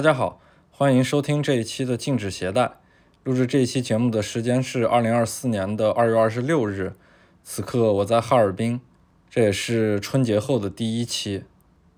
[0.00, 0.40] 大家好，
[0.70, 2.78] 欢迎收听这一期的禁止携带。
[3.22, 6.94] 录制这一期节目的时间是二零二四年的二月二十六日，
[7.44, 8.80] 此刻我在哈尔滨，
[9.28, 11.44] 这也是春节后的第一期。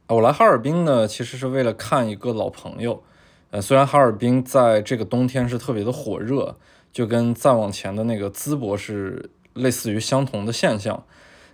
[0.08, 3.04] 我来哈尔滨呢，其实是为了看一个老朋友。
[3.52, 6.56] 呃，虽然哈尔滨在这个冬天是特别的火热，
[6.92, 11.04] 就跟再往前的那个淄博是类似于相同的现象。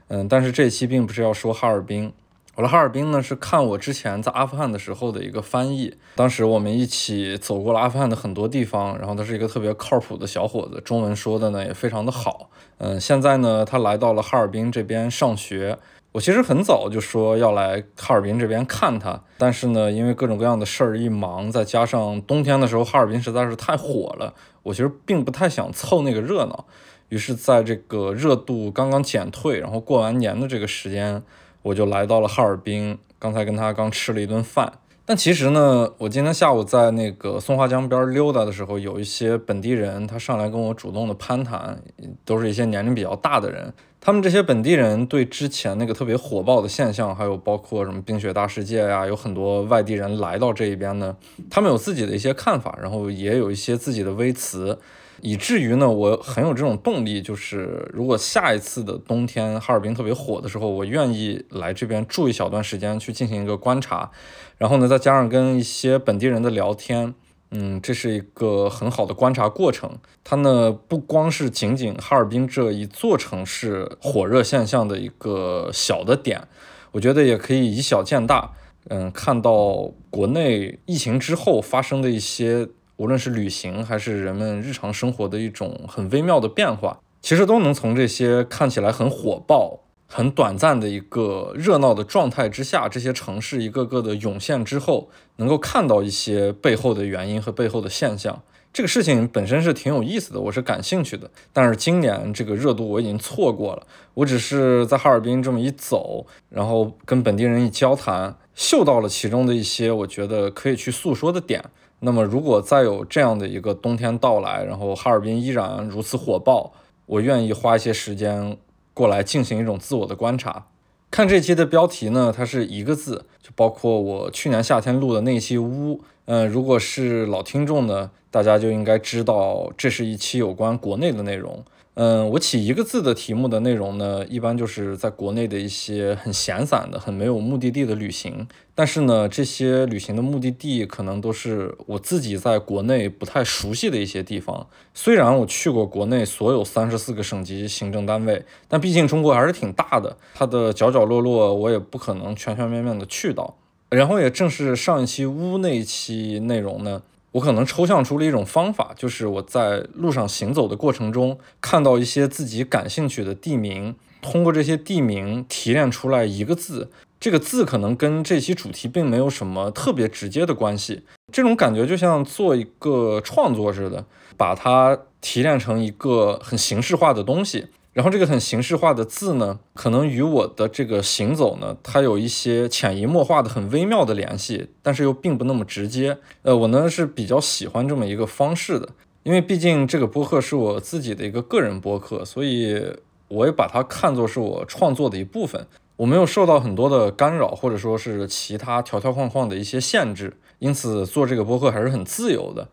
[0.07, 2.11] 嗯，但是这一期并不是要说哈尔滨。
[2.59, 5.95] 我来哈尔滨呢，是看我之前在阿富汗的时候的一个翻译。
[6.17, 12.51] 当时我们一起走过了阿富汗的很多地方，然后他是一个特别靠谱的小伙子，中文说的呢也非常的好。
[12.79, 15.79] 嗯，现在呢，他来到了哈尔滨这边上学。
[16.11, 26.65] 我其实很早就说要来哈尔滨这边看他，但是呢，因为各种各样的事儿一忙，再加上冬天的时候哈尔滨实在是太火了，我其实并不太想凑那个热闹。
[27.11, 31.23] 于是，在这个热度刚刚减退，然后过完年的这个时间。
[31.69, 34.73] 我就来到了哈尔滨，刚才跟他刚吃了一顿饭。
[35.05, 41.81] 但其实呢，我今天下午在那个松花江边溜达的时候，有一些本地人，他上来跟我主动的攀谈，
[42.25, 43.73] 都是一些年龄比较大的人。
[44.01, 51.17] 他们这些本地人对之前那个特别火爆的现象，还有包括什么冰雪大世界呀，有很多外地人来到这一边呢，
[51.51, 54.79] 他们有自己的一些看法，然后也有一些自己的微词。
[55.21, 64.11] 以至于呢，我很有这种动力，就是如果下一次的冬天哈尔滨特别火的时候，我愿意来这边住一小段时间去进行一个观察，
[64.59, 67.15] 然后呢，再加上跟一些本地人的聊天，
[67.51, 69.99] 嗯，这是一个很好的观察过程。
[70.23, 76.47] 它呢不光是仅仅哈尔滨这一座城市火热现象的一个小的点，
[76.93, 78.53] 我觉得也可以以小见大，
[78.89, 82.69] 嗯，看到国内疫情之后发生的一些。
[82.99, 89.79] 无论是旅行还是人们日常生活的一种很微妙的变化，其实都能从这些看起来很火爆、
[90.09, 98.43] 很短暂的一个热闹的状态之下，这些城市一个个的涌现之后，能够看到一些背后的原因和背后的现象。
[98.73, 101.31] 这个事情本身是挺有意思的，我是感兴趣的。
[101.53, 111.65] 但是今年这个热度我已经错过了，我只是在哈尔滨这么一走，然后跟本地人一交谈，嗅到了其中的一些我觉得可以去诉说的点。
[112.01, 116.73] 那么，如果再有这样的一个冬天到来，然后哈尔滨依然如此火爆，
[117.07, 118.57] 我愿意花一些时间
[118.95, 120.67] 过来进行一种自我的观察。
[121.11, 126.01] 看这期的标题呢，它是一个字，就包括我去年夏天录的那期屋。
[126.27, 131.65] 嗯，如果是老听众呢，大家就应该知道，这是一期有关国内的内容。
[132.01, 138.47] 嗯，我起一个字的题目的内容呢，一般就是在国内的一些很闲散的、很没有目的地的旅行。
[138.73, 144.69] 但是呢，这些旅行的目的地可能都是我自己在国内不太熟悉的一些地方。
[144.95, 153.57] 虽然我去过国内所有三十四个省级行政单位，但毕竟中国还是挺大的，它的角角落落我也不可能全全面面的去到。
[153.91, 157.03] 然后也正是上一期屋那一期内容呢。
[157.33, 166.91] 我可能抽象出了一种方法，就是我在路上行走的过程中，看到一些自己感兴趣的地名，通过这些地名提炼出来一个字，
[167.21, 171.03] 这个字可能跟这期主题并没有什么特别直接的关系。
[171.31, 174.07] 这种感觉就像做一个创作似的，
[174.37, 177.67] 把它提炼成一个很形式化的东西。
[177.99, 186.17] 然后这个很形式化的字呢，可能与我的这个行走呢，它有一些潜移默化的很微妙的联系，但是又并不那么直接。
[186.43, 188.91] 呃，我呢是比较喜欢这么一个方式的，
[189.25, 192.81] 因为毕竟这个播客是我自己的一个个人播客，所以
[193.27, 195.67] 我也把它看作是我创作的一部分。
[195.97, 202.69] 我没有受到很多的干扰，或者说是其他条条框框的一些限制，因此做这个播客还是很自由的。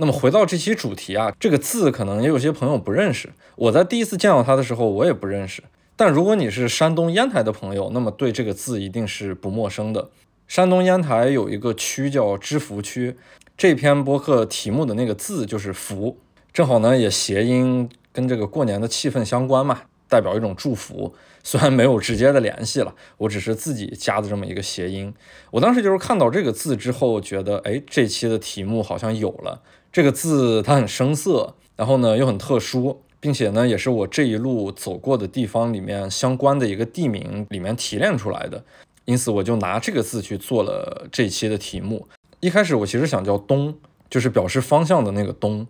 [0.00, 3.30] 那么回到这期主题啊，这个字可能也有些朋友不认识。
[3.56, 5.60] 我在第一次见到它的时候，我也不认识。
[5.96, 10.10] 但如果你是山东烟台的朋友，那么对这个字一定是不陌生的。
[10.46, 13.16] 山东烟台有一个区叫知福区，
[13.56, 16.16] 这篇播客题目的那个字就是福，
[16.52, 21.12] 正好呢也谐音跟这个过年的气氛相关嘛，代表一种祝福。
[21.42, 25.12] 虽然没有直接的联系了，我只是自己加的这么一个谐音。
[25.50, 29.60] 我当时就是看到这个字之后，觉得哎，这期的题目好像有了。
[29.92, 38.62] 这个字它很生涩，然后呢又很特殊，并且呢也是我这一路走过的地方里面相关的一个地名里面提炼出来的，
[39.06, 42.06] 因此我就拿这个字去做了这一期的题目。
[42.40, 43.74] 一开始我其实想叫东，
[44.08, 45.66] 就是表示方向的那个东，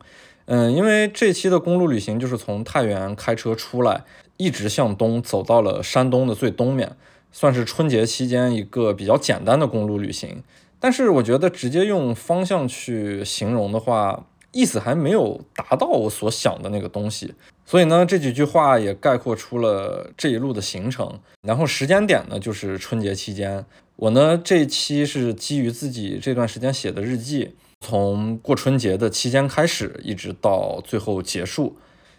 [0.46, 4.04] 嗯，因为这期的公路旅行就是从太原开车出来，
[4.36, 6.96] 一直向东走到了山东的最东面，
[7.32, 10.42] 算是春节期间一个比较简单的公路旅行。
[10.80, 17.34] 但是我觉得直接用方向去形容的话，意思还没有达到我所想的那个东西。
[17.66, 21.20] 所以呢，这几句话也概括出了这一路的行程。
[21.42, 23.64] 然后时间点呢，就是春节期间。
[23.96, 31.76] 我呢这一期是基于自己这段时间写的日记，从过春节的期间开始，一直到最后结束。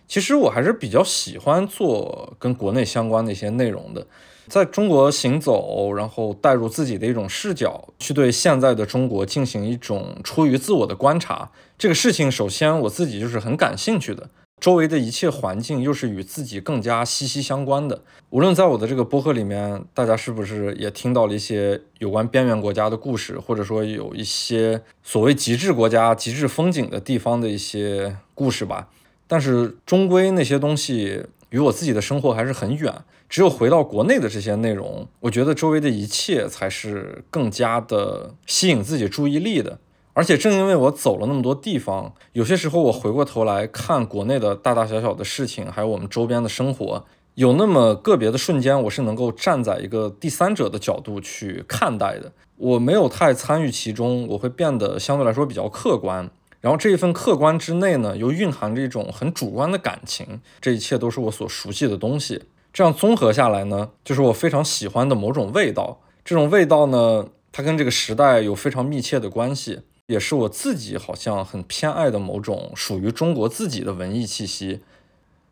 [0.08, 4.06] 其实我还是比较喜欢做跟国内相关的一些内容的，
[4.50, 11.52] 在中国行走，然后带入自己的一种视角，去对现在的中国进行一种出于自我的观察。
[11.78, 14.30] 这个事情，首先我自己就是很感兴趣的。
[14.60, 18.02] 周围的一切环境又是与自己更加息息相关的。
[18.32, 28.90] 无论在我的这个播客里面，大家是不是也听到了一些有关边缘国家的故事，或者说有一些所谓极致国家、极致风景的地方的一些故事吧？
[29.28, 32.94] 但是终归那些东西与我自己的生活还是很远。
[33.28, 39.80] 只有回到国内的这些内容，我觉得周围的一切才是更加的吸引自己注意力的。
[40.14, 47.06] 而且正因为我走了那么多地方，有些时候我回过头来看国内的大大小小的事情，还有我们周边的生活，
[47.36, 52.32] 有那么个别的瞬间，我是能够站在一个第三者的角度去看待的。
[52.58, 56.30] 我没有太参与其中，我会变得相对来说比较客观。
[56.62, 60.42] 然后这一份客观之内呢，又蕴含着一种很主观的感情。
[60.60, 62.44] 这一切都是我所熟悉的东西。
[62.74, 66.02] 这样综合下来呢，就是我非常喜欢的某种味道。
[66.24, 69.82] 这种味道呢，它跟这个时代有非常密切的关系。
[70.08, 74.82] 也是我自己好像很偏爱的某种属于中国自己的文艺气息。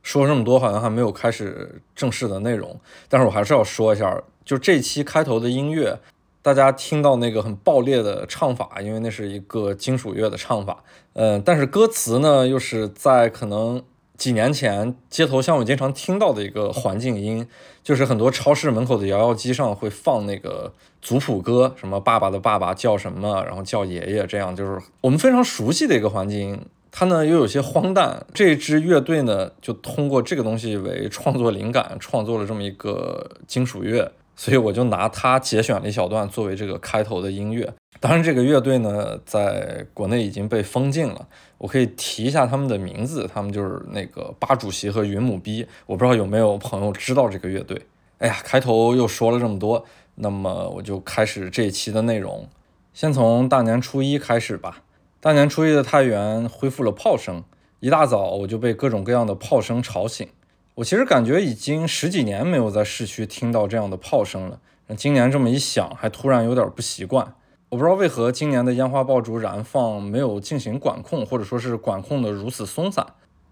[0.01, 5.99] 说这么多，好像还没有开始正式的内容，但是我还是要说一下，就这期开头的音乐，
[6.47, 13.83] 大家听到那个很爆裂的唱法，因为那是一个金属乐的唱法，嗯，但是歌词呢，又是在可能。
[14.17, 17.47] 几年前，街头巷尾经常听到的一个环境音，
[17.83, 20.73] 就是很多超市门口的摇摇机上会放那个
[21.03, 26.59] 族谱歌，什么爸爸的爸爸叫什么，然后叫爷爷，这样就是我们非常熟悉的一个环境音。
[26.89, 28.25] 它呢又有些荒诞。
[28.33, 34.11] 这支乐队呢就通过这个东西为创作灵感，创作了这么一个金属乐。
[34.37, 37.73] 所以我就拿它节选了一小段作为这个开头的音乐。
[37.99, 41.27] 当然，这个乐队呢，在国内已经被封禁了。
[41.57, 45.65] 我可以提一下他们的名字，他们就是那个八主席和云母逼。
[45.87, 47.81] 我不知道有没有朋友知道这个乐队。
[48.19, 49.83] 哎呀，开头又说了这么多，
[50.15, 52.47] 那么我就开始这一期的内容。
[52.93, 54.83] 先从大年初一开始吧。
[55.19, 57.43] 大年初一的太原恢复了炮声，
[57.79, 60.27] 一大早我就被各种各样的炮声吵醒。
[60.77, 64.59] 我其实感觉已经十几年没有在市区听到这样的炮声了，
[64.95, 67.33] 今年这么一响，还突然有点不习惯。
[67.69, 73.03] 我不知道为何今年的烟花爆竹燃放没有进行管控，或者说是管控的如此松散，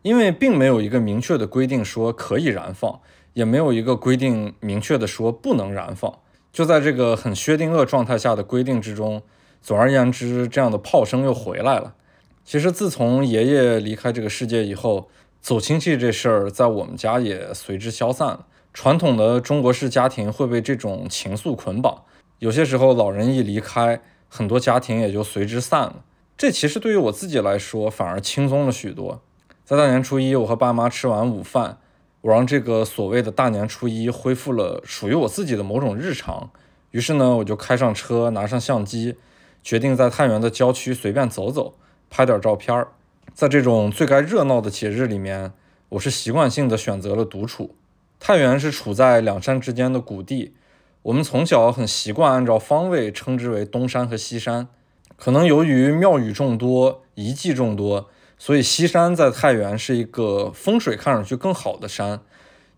[0.03, 2.99] 因为并没有一个明确的规定说可以燃放，
[3.33, 6.19] 也没有一个规定明确的说不能燃放。
[6.53, 9.23] 就在这个很薛定谔状态下的规定之中，
[9.63, 11.95] 总而言之，这样的炮声又回来了。
[12.43, 15.09] 其实自从爷爷离开这个世界以后，
[15.45, 18.47] 走亲戚这事儿在我们家也随之消散了。
[18.73, 22.01] 传统的中国式家庭会被这种情愫捆绑，
[22.39, 26.03] 有些时候老人一离开，很多家庭也就随之散了。
[26.35, 29.21] 这其实对于我自己来说反而轻松了许多。
[29.63, 31.77] 在大年初一，我和爸妈吃完午饭，
[32.21, 36.49] 我让这个所谓的大年初一恢复了属于我自己的某种日常。
[36.89, 39.17] 于是呢，我就开上车，拿上相机，
[39.61, 41.75] 决定在太原的郊区随便走走，
[42.09, 42.87] 拍点照片儿。
[43.35, 45.51] 在这种最该热闹的节日里面，
[45.89, 47.75] 我是习惯性的选择了独处。
[48.17, 50.53] 太原是处在两山之间的谷地，
[51.01, 54.69] 我们从小很习惯按照方位称之为东山和西山。
[55.17, 62.21] 可能由于庙宇众多、遗迹众多，所以西山在太原是一个风水看上去更好的山。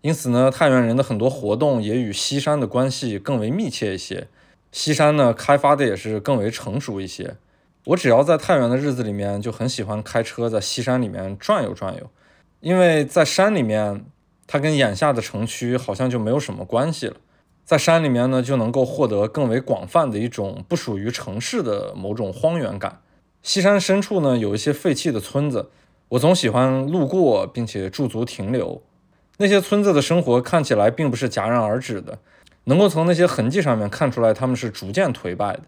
[0.00, 4.26] 因此呢，太原人的很多活动也与西山的关系更为密切一些。
[4.72, 7.36] 西山呢，开发的也是更为成熟一些。
[7.88, 12.10] 我只要在太原的日子里面，就很喜欢开车在西山里面转悠转悠，
[12.60, 14.04] 因为在山里面，
[14.46, 17.16] 它跟眼下的城区好像就没有什么关系了。
[17.64, 23.00] 在山里面呢，就能够获得更为广泛的一种不属于城市的某种荒原感。
[23.42, 25.70] 西山深处呢，有一些废弃的村子，
[26.10, 28.82] 我总喜欢路过并且驻足停留。
[29.38, 32.18] 那些村子的生活看起来并不是戛然而止的，
[32.64, 35.62] 能够从那些痕迹上面看出来，他们是逐渐颓败的。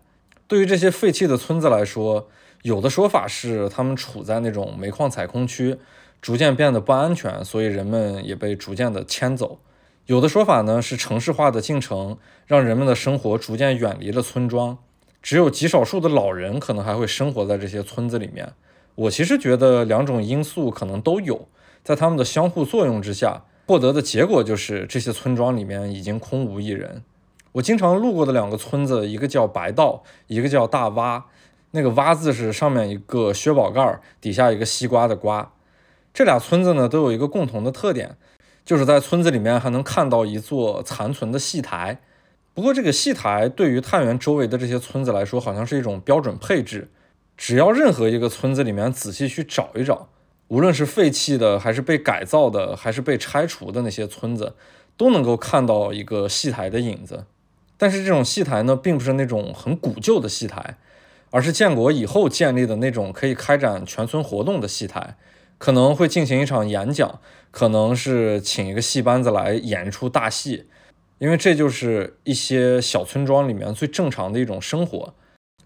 [0.50, 2.28] 对于这些废弃的村子来说，
[2.62, 5.76] 有的说法是他们处在那种煤矿采空区，
[6.20, 9.60] 逐渐变得不安全，所以人们也被逐渐的迁走。
[10.06, 14.76] 有的说法呢是城市化的进程让人们的生活逐渐远离了村庄，
[15.22, 18.52] 只有极少数的老人可能还会生活在这些村子里面。
[18.96, 21.46] 我其实觉得两种因素可能都有，
[21.84, 27.04] 在他们的相互作用之下，获得的结果就是这些村庄里面已经空无一人。
[27.52, 31.24] 我经常路过的两个村子，一个叫白道，一个叫大洼。
[31.72, 35.52] 那个洼字是上面一个薛宝盖，底下一个西瓜的瓜。
[36.12, 38.16] 这俩村子呢，都有一个共同的特点，
[38.64, 42.00] 就是在村子里面还能看到一座残存的戏台。
[42.52, 46.90] 不过这个戏台对于太原周围的这些村子来说，好像是一种标准配置。
[47.36, 50.08] 只要任何一个村子里面仔细去找一找，
[50.48, 54.54] 无论是废弃的，还是被改造的，还是被拆除的那些村子，
[54.96, 57.24] 都能够看到一个戏台的影子。
[57.80, 60.76] 但是这种戏台呢，并不是那种很古旧的戏台，
[61.30, 65.16] 而是建国以后建立的那种可以开展全村活动的戏台，
[65.56, 67.20] 可能会进行一场演讲，
[67.50, 70.66] 可能是请一个戏班子来演一出大戏，
[71.16, 75.14] 因为这就是一些小村庄里面最正常的一种生活。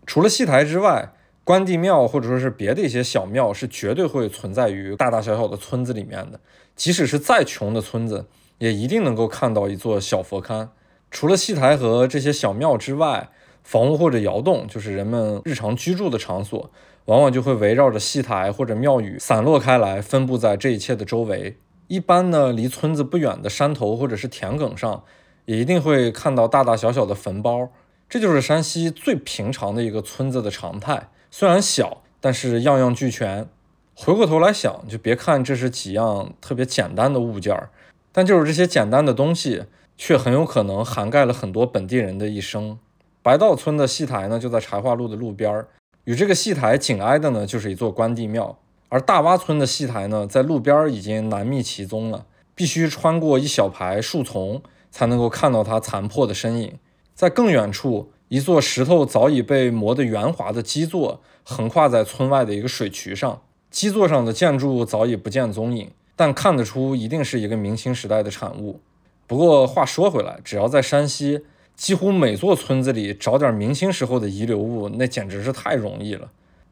[0.06, 6.38] 除了戏台之外，关帝庙或者说是别的一些小庙是绝对会存在于大大小小的村子里面的，
[6.76, 8.26] 即使是再穷的村子，
[8.58, 10.68] 也一定能够看到一座小佛龛。
[11.14, 13.28] 除了戏台和这些小庙之外，
[13.62, 16.68] 房屋或者窑洞，就是人们日常居住的场所，
[17.04, 21.56] 往往就会围绕着戏台或者庙宇散落开来，分布在这一切的周围。
[21.86, 25.04] 一般呢，离村子不远的山头或者是田埂上，
[25.44, 27.70] 也一定会看到大大小小的坟包。
[28.08, 31.10] 这就是山西最平常的一个村子的常态。
[31.30, 33.48] 虽然小，但是样样俱全。
[33.94, 37.70] 回过头来想，就别看这是几样特别简单的物件儿，
[38.10, 39.62] 但就是这些简单的东西。
[39.96, 42.78] 却很有可能涵盖了很多本地人的一生。
[43.22, 45.68] 白道村的戏台呢，就在柴化路的路边儿，
[46.04, 48.58] 与这个戏台紧挨的呢，就是一座关帝庙。
[48.90, 56.78] 而大洼村的戏台呢，在路边儿已经难觅其踪了，必须穿过一小排树丛，才能够看到它残破的身影。
[57.14, 63.40] 在更远处，一座石头早已被磨得圆滑的基座，横跨在村外的一个水渠上。
[63.70, 68.80] 基座上的建筑早已不见踪影，但看得出一定是一个明清时代的产物。
[69.26, 76.30] 不过话说回来，只要在山西，几乎每座村子里找点明清时候的遗留物，那简直是太容易了。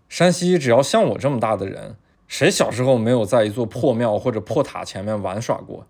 [0.08, 1.96] 山西只要像我这么大的人，
[2.28, 5.86] 谁小时候没有在一座破庙或者破塔前面玩耍过？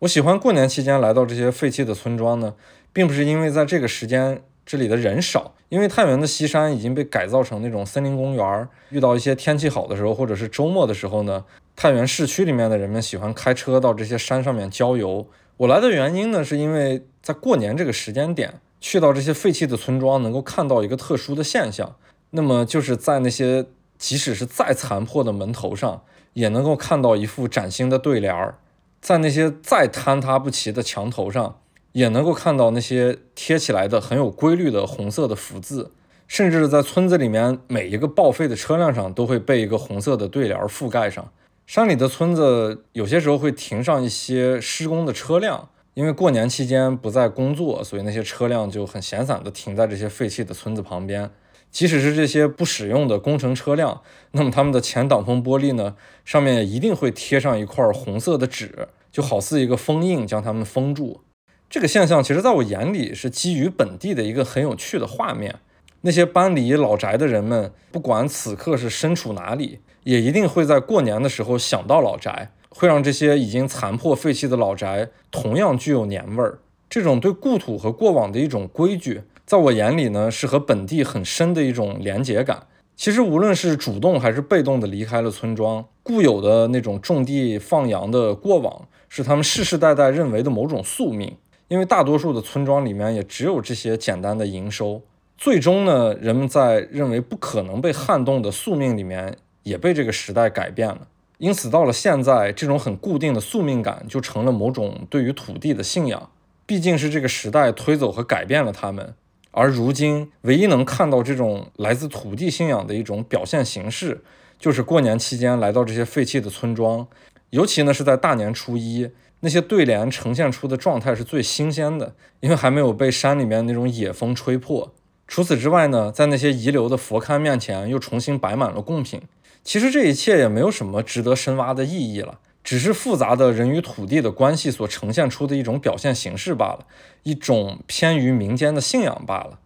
[0.00, 2.54] 我喜欢过年期间来到这些废弃的村庄呢，
[2.92, 8.68] 并不是因为在这个时间这里的人少，因为太原的西山已经被改造成那种森林公园。
[8.90, 15.26] 遇到一些天气好的时候，或者是周末的时候呢，太原市区里面的人们喜欢开车到这些山上面郊游。
[15.58, 21.94] 我来的原因呢，是因为在过年这个时间点去到这些废弃的村庄，能够看到一个特殊的现象。
[22.30, 23.66] 那么就是在那些
[23.98, 28.54] 即使是再残破的门头上，也能够看到一副崭新的对联儿；
[29.00, 31.60] 在那些再坍塌不齐的墙头上，
[31.92, 35.92] 也能够看到那些贴起来的很有规律的红色的福字。
[36.26, 41.30] 甚至在村子里面每一个报废的车辆上，都会被一个红色的对联覆盖上。
[41.72, 51.30] 山里的村子有些时候会停上一些施工的车辆，因为过年期间不在工作，所以那些车辆就很闲散地停在这些废弃的村子旁边。
[51.70, 54.02] 即使是这些不使用的工程车辆，
[54.32, 61.22] 那么他们的前挡风玻璃呢，上面一定会贴上一块红色的纸，就好似一个封印，将它们封住。
[61.70, 65.60] 这个现象其实在我眼里是基于本地的一个很有趣的画面。
[66.02, 69.80] 那些搬离老宅的人们，不管此刻是身处哪里。
[70.04, 76.58] 也一定会在过年的时候想到老宅，会让这些已经残破废弃的老宅同样具有年味儿。
[76.90, 82.66] 这种对故土和过往的一种规矩，在我眼里呢，是和本地很深的一种连结感。
[82.96, 91.36] 其实无论是主动还是被动的离开了村庄，固有的那种种地放羊的过往，是他们世世代代认为的某种宿命。
[91.68, 95.00] 因为大多数的村庄里面也只有这些简单的营收，
[95.42, 99.36] 最终呢，人们在认为不可能被撼动的宿命里面。
[99.64, 101.06] 也被这个时代改变了，
[101.38, 106.30] 因此到了现在，这种很固定的宿命感就成了某种对于土地的信仰。
[106.66, 109.14] 毕竟是这个时代推走和改变了他们，
[109.52, 114.22] 而如今唯一能看到这种来自土地信仰的一种表现形式，
[114.58, 117.06] 就是过年期间来到这些废弃的村庄，
[117.50, 124.92] 尤其呢是在大年初一，那些对联呈现出的状态是最新鲜的，因为还没有被山里面那种野风吹破。
[125.32, 129.22] 除此之外呢，在那些遗留的佛龛面前，又重新摆满了贡品。
[129.64, 136.80] 其实这一切也没有什么值得深挖的意义了，只是复杂的人与土地的关系所呈现出的一种表现形式罢了，
[137.22, 139.58] 一种偏于民间的信仰罢了。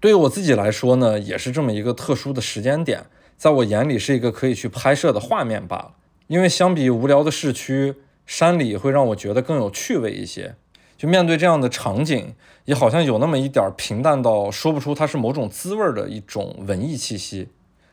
[0.00, 3.04] 对于我自己来说呢，也是这么一个特殊的时间点，
[3.36, 5.92] 在我眼里是一个可以去拍摄的画面罢了。
[6.26, 7.94] 因为相比无聊的市区，
[8.26, 10.56] 山里会让我觉得更有趣味一些。
[11.02, 12.32] 就面对这样的场景，
[12.66, 17.48] 也好像有那么一点平淡到说不出它是某种滋味的一种文艺气息。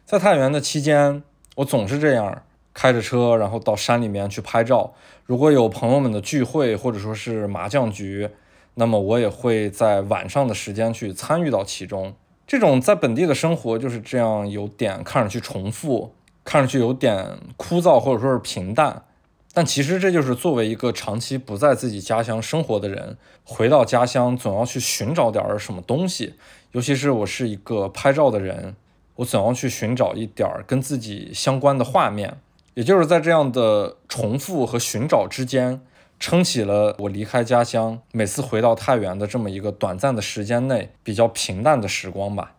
[0.05, 1.23] 在太原的期间。
[1.55, 4.93] 我总是这样开着车，然后到山里面去拍照。
[5.25, 8.29] 如果有朋友们的聚会，或者说是麻将局，
[8.75, 12.13] 那么我也会在晚上的时间去参与到其中。
[12.47, 16.13] 这种在本地的生活就是这样，有点看上去重复，
[16.45, 19.03] 看上去有点枯燥或者说是平淡。
[19.59, 26.35] 但其实这就是作为一个长期不在自己家乡生活的人，回到家乡总要去寻找点儿什么东西。
[26.71, 28.77] 尤其是我是一个拍照的人，
[29.15, 32.37] 我总要去寻找一点儿跟自己相关的画面。
[32.75, 35.81] 也就是在这样的重复和寻找之间，
[36.17, 42.53] 撑起了我离开家乡，每次回到太原的这么一个短暂的时间内比较平淡的时光吧。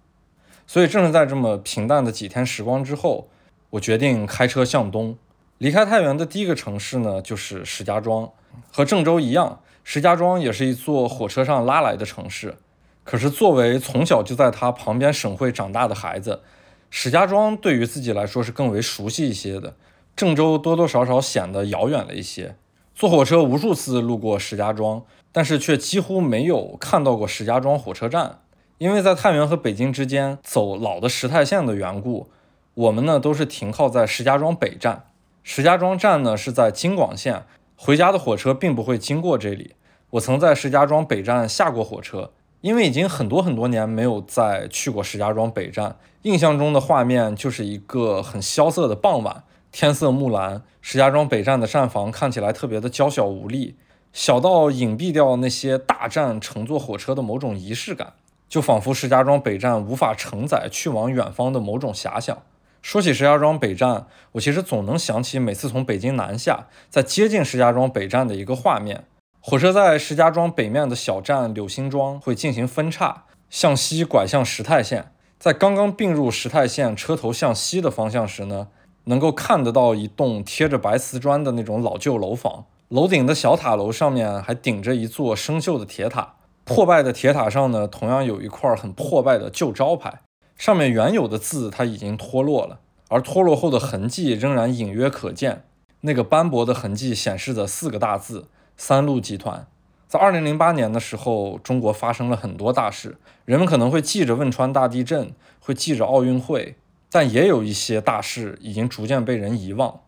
[0.67, 3.31] 所以正是在这么平淡的几天时光之后，
[3.71, 5.17] 我决定开车向东。
[5.61, 8.31] 离开太原的第一个城市呢，就是石家庄。
[8.73, 12.57] 和郑州一样，石家庄也是一座火车上拉来的城市。
[13.05, 16.41] 可是，作为从小就在它旁边省会长大的孩子，
[16.89, 19.75] 石家庄对于自己来说是更为熟悉一些的。
[20.17, 22.57] 郑州多多少少显得遥远了一些。
[22.95, 28.39] 坐火车无数次路过石家庄，但是却几乎没有看到过石家庄火车站，
[28.79, 32.31] 因为在太原和北京之间走老的石太线的缘故，
[32.73, 35.05] 我们呢都是停靠在石家庄北站。
[35.53, 39.75] 石家庄站呢是在京广线，回家的火车并不会经过这里。
[40.11, 42.31] 我曾在石家庄北站下过火车，
[42.61, 49.43] 因为已经很多很多年没有再去过石家庄北站，印象中的画面就是一个很萧瑟的傍晚，
[49.73, 53.75] 天色木蓝，石家庄北站的站房看起来特别的娇小无力，
[54.13, 58.13] 小到隐蔽掉那些大站乘坐火车的某种仪式感，
[58.49, 62.41] 就仿佛石家庄北站无法承载去往远方的某种遐想。
[62.83, 69.05] 说起石家庄北站，我其实总能想起每次从北京南下，在接近石家庄北站的一个画面。
[69.41, 75.13] 火车在石家庄北面的小站柳辛庄会进行分叉，向西拐向石太线。
[75.39, 78.69] 在刚刚并入石太线车头向西的方向时呢，
[79.05, 86.35] 能够看得到一栋贴着白瓷砖的那种老旧楼房，楼顶的小塔楼上面还顶着一座生锈的铁塔。
[86.65, 90.21] 破败的铁塔上呢，同样有一块很破败的旧招牌。
[90.61, 95.65] 上面原有的字它已经脱落了，而脱落后的痕迹仍然隐约可见。
[96.03, 98.45] 那个斑驳的痕迹显示着四个大字：
[98.77, 99.67] 三鹿集团。
[100.07, 106.77] 在二零零八年的时候，中国发生了很多大事，人们可能会记着汶川大地震，会记着奥运会，
[107.11, 110.01] 但也有一些大事已经逐渐被人遗忘。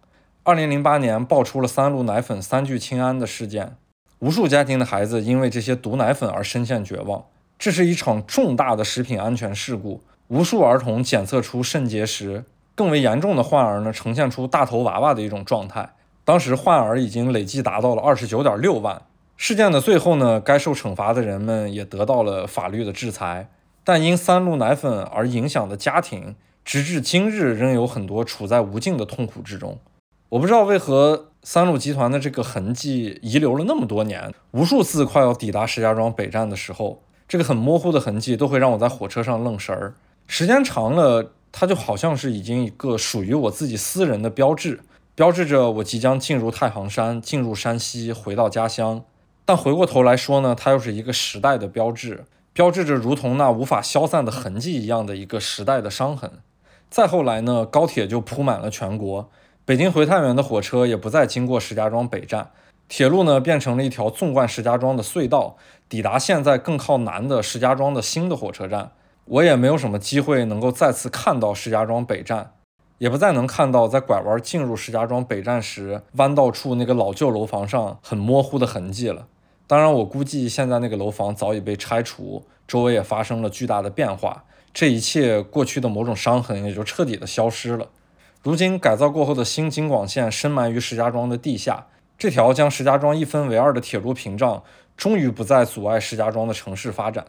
[0.42, 3.76] 二零零八年爆出了三鹿奶粉三聚氰胺的事件，
[4.18, 7.24] 无数家庭的孩子因为这些毒奶粉而深陷绝望。
[7.58, 10.02] 这是一场重大的食品安全事故。
[10.32, 15.90] 无数儿童检测出肾结石，更为严重的患儿呢，呈现出大头娃娃的一种状态。
[16.24, 19.02] 当时患儿已经累计达到了二十九点六万。
[19.36, 23.50] 事件的最后呢，该受惩罚的人们也得到了法律的制裁。
[23.84, 29.78] 但因三鹿奶粉而影响的家庭，直至今日仍有很多处在无尽的痛苦之中。
[30.30, 39.92] 我不知道为何三鹿集团的这个痕迹遗留了那么多年，无数次快要抵达石家庄北站的时候，这个很模糊的痕迹都会让我在火车上愣神儿。
[40.34, 44.80] 时间长了，它就好像是已经一个属于我自己私人的标志，
[45.14, 49.04] 标志着我即将进入太行山，进入山西，回到家乡。
[49.44, 56.38] 但回过头来说呢，它又是一个时代的标志，标志着如同那无法消散的痕迹一样的一个时代的伤痕。
[56.88, 59.28] 再后来呢，高铁就铺满了全国，
[59.66, 62.52] 北京回太原的火车也不再经过石家庄北站，
[62.88, 65.58] 铁路呢变成了一条纵贯石家庄的隧道，
[65.90, 68.92] 抵达现在更靠南的石家庄的新的火车站。
[69.24, 72.52] 我也没有什么机会能够再次看到石家庄北站，
[72.98, 79.26] 也不再能看到在拐弯进入石家庄北站时弯道处那个老旧楼房上很模糊的痕迹了。
[79.66, 87.88] 当然，我估计现在那个楼房早已被拆除，周围也发生了巨大的变化，这一切过去的某种伤痕也就彻底的消失了。
[88.42, 91.86] 如今改造过后的新京广线深埋于石家庄的地下，
[92.18, 94.62] 这条将石家庄一分为二的铁路屏障
[94.96, 97.24] 终于不再阻碍石家庄的城市发展。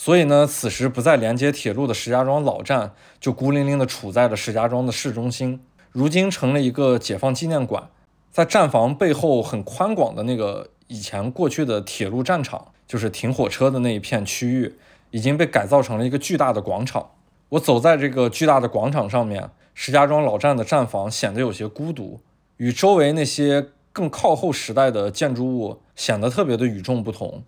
[0.00, 5.60] 所以呢，此时不再连接铁路的石家庄老站，就孤零零地处在了石家庄的市中心。
[5.90, 7.90] 如今成了一个解放纪念馆，
[8.30, 14.76] 在站房背后很宽广的那个以前过去的铁路战场，就是停火车的那一片区域，
[15.10, 17.10] 已经被改造成了一个巨大的广场。
[17.48, 22.20] 我走在这个巨大的广场上面，石家庄老站的站房显得有些孤独，
[22.58, 27.42] 与周围那些更靠后时代的建筑物显得特别的与众不同。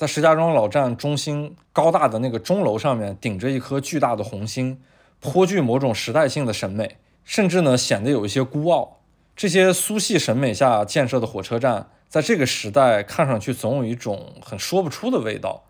[0.00, 4.80] 在石家庄老站中心高大的那个钟楼上面，顶着一颗巨大的红星，
[5.20, 9.00] 颇具某种时代性的审美，甚至呢显得有一些孤傲。
[9.36, 15.64] 这些苏系审美下建设的火车站，在这个时代看上去总有一种很说不出的味道。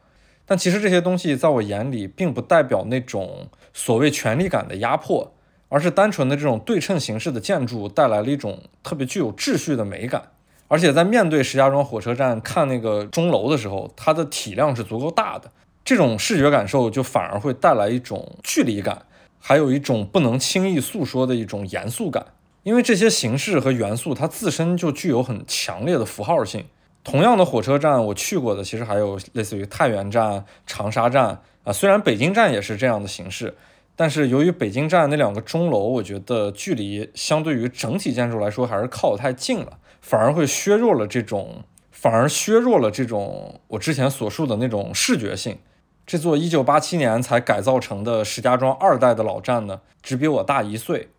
[0.46, 5.34] 但其实这些东西在我眼里，并不代表那种所谓权力感的压迫，
[5.68, 10.30] 而是单纯的这种对称形式的建筑带来了一种特别具有秩序的美感。
[10.70, 15.50] 而且在面对石家庄火车站看那个钟楼的时候，它的体量是足够大的，
[15.84, 19.02] 这种视觉感受就反而会带来一种距离感，
[19.40, 22.24] 还有一种不能轻易诉说的一种严肃感。
[22.62, 26.64] 因为这些形式和元素它自身就具有很强烈的符号性。
[27.02, 33.56] 同样的火车站，我去过的其实还有类似于太原站、长沙站啊，虽然北京站也是这样的形式，
[33.96, 39.78] 但是由于北京站那两个钟楼，我觉得距离相对于整体建筑来说还是靠得太近了，
[40.10, 45.56] 反而会削弱了这种，反而削弱了这种我之前所述的那种视觉性。
[46.04, 51.10] 这座1987年才改造成的石家庄二代的老站呢，只比我大一岁，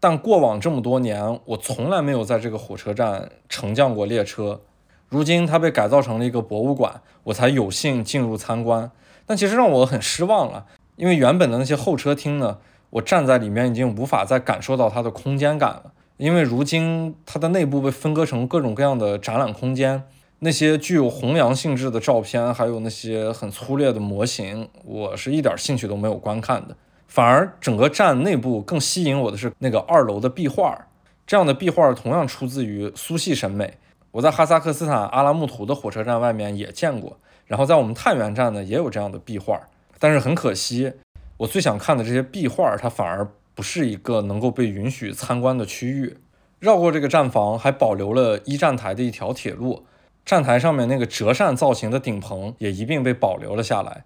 [0.00, 4.62] 但过往这么多年，我从来没有在这个火车站乘降过列车。
[5.08, 8.90] 如今它被改造成了一个博物馆，我才有幸进入参观。
[9.26, 12.58] 但其实让我很失望了，因为原本的那些候车厅呢，
[12.90, 15.92] 我站在里面已经无法再感受到它的空间感了。
[16.20, 20.02] 因为如今它的内部被分割成各种各样的展览空间，
[20.40, 26.76] 那些具有弘扬性质的照片，还有那些很粗略的模型，我是一点兴趣都没有观看的。
[27.08, 30.86] 反而整个站内部更吸引我的是那个二楼的壁画，
[31.26, 33.78] 这样的壁画同样出自于苏系审美。
[34.10, 39.58] 我在哈萨克斯坦阿拉木图的火车站外面也见过，然后在我们太原站呢也有这样的壁画，
[39.98, 40.92] 但是很可惜，
[41.38, 43.26] 我最想看的这些壁画，它反而
[43.60, 46.16] 不是一个能够被允许参观的区域。
[46.58, 49.84] 绕过这个站房，还保留了一站台的一条铁路，
[50.24, 54.04] 站台上面那个折扇造型的顶棚也一并被保留了下来。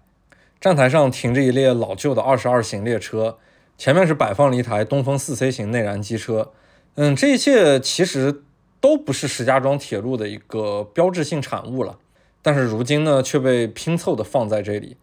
[0.59, 3.37] 站台上停着一列老旧的二十二型列车，
[3.77, 6.51] 前面是摆放了一台东风四 C 型内燃机车。
[6.95, 8.41] 嗯，这一切其实。
[8.81, 11.97] 都不是石家庄铁路的一个标志性产物了，
[12.43, 14.95] 但是如今呢却被拼凑的放在这里，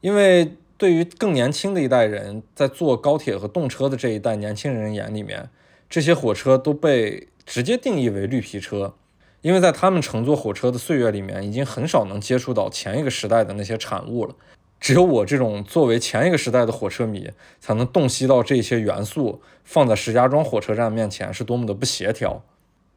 [0.00, 5.50] 因为对于更年轻的一代人，在坐高铁和动车的这一代年轻人眼里面，
[5.90, 8.94] 这些火车都被直接定义为绿皮车，
[9.40, 14.36] 因为在他们乘坐火车的岁月里面，已经很少能接触到前一个时代的那些产物了。
[14.78, 22.44] 只有我这种作为前一个时代的火车迷，才能洞悉到这些元素放在石家庄火车站面前是多么的不协调。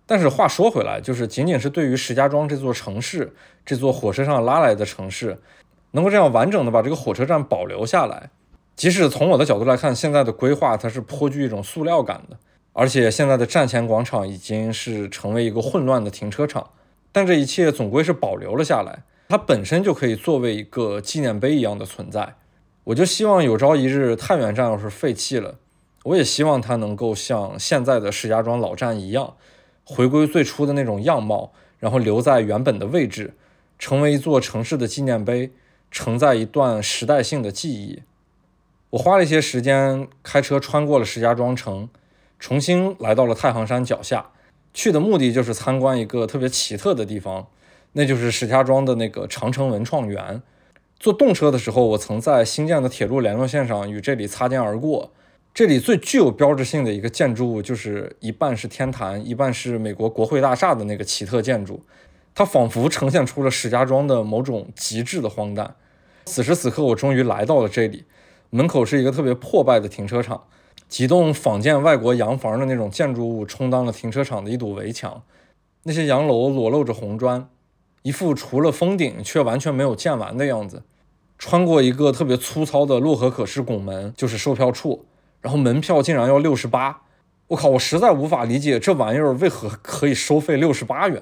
[0.05, 3.33] 但是话说回来，就是仅仅是对于石家庄这座城市，
[3.65, 5.39] 这座火车上拉来的城市，
[5.91, 8.29] 能够这样完整的把这个火车站保留下来，
[8.75, 12.37] 即使从我的角度来看，现在的规划它是颇具一种塑料感的，
[12.73, 16.69] 而且现在的站前广场已经是成为一个混乱的停车场，
[17.11, 22.35] 但这一切总归是保留了下来，它本身就可以作为一个纪念碑一样的存在。
[22.85, 25.55] 我就希望有朝一日太原站要是废弃了，
[26.03, 29.35] 我也希望它能够像现在的石家庄老站一样。
[29.83, 33.33] 回归最初的那种样貌，然后留在原本的位置，
[33.77, 35.51] 成为一座城市的纪念碑，
[35.91, 38.01] 承载一段时代性的记忆。
[38.91, 41.87] 我花了一些时间开车穿过了石家庄城，
[42.39, 44.31] 重新来到了太行山脚下。
[44.73, 47.47] 去的目的就是参观一个特别奇特的地方，
[47.91, 50.41] 那就是石家庄的那个长城文创园。
[50.97, 55.11] 坐动车的时候，我曾在新建的铁路联络线上与这里擦肩而过。
[55.53, 61.81] 这里最具有标志性的一个建筑物，就是一半是天坛，一半是美国国会大厦的那个奇特建筑，
[62.33, 65.75] 它仿佛呈现出了石家庄的某种极致的荒诞。
[66.31, 68.05] 此时此刻，我终于来到了这里，
[68.51, 70.45] 门口是一个特别破败的停车场，
[70.87, 75.23] 几栋仿建外国洋房的那种建筑物充当了停车场的一堵围墙，
[75.83, 77.49] 那些洋楼裸露着红砖，
[78.03, 80.83] 一副除了封顶却完全没有建完的样子。
[81.37, 85.07] 穿过一个特别粗糙的洛河可视拱门，就是售票处。
[85.41, 87.01] 然后门票竟然要六十八，
[87.47, 87.67] 我靠！
[87.71, 91.21] 我实在无法理解这玩意儿为何可以收费六十八元。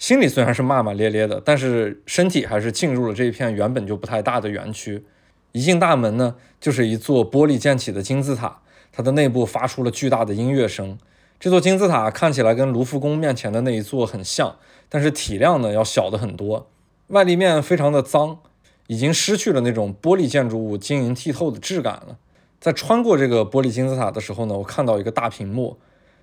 [0.00, 5.04] 心里虽然是骂骂咧咧的，但是身体还是进入了这一片原本就不太大的园区。
[5.52, 10.98] 一进大门呢，就是一座玻璃建起的金字塔，它的内部发出了巨大的音乐声。
[11.38, 14.56] 这座金字塔看起来跟卢浮宫面前的那一座很像，
[14.88, 16.70] 但是体量呢要小的很多。
[17.08, 18.38] 外立面非常的脏，
[18.86, 22.16] 已经失去了那种玻璃建筑物晶莹剔透的质感了。
[22.58, 25.76] 在穿过这个玻璃金字塔的时候呢，我看到一个大屏幕，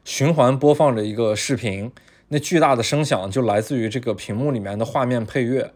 [0.04, 1.92] 循环播放着一个视频，
[2.30, 5.74] 那巨大的声响就来自于这个屏幕里面的画面配乐。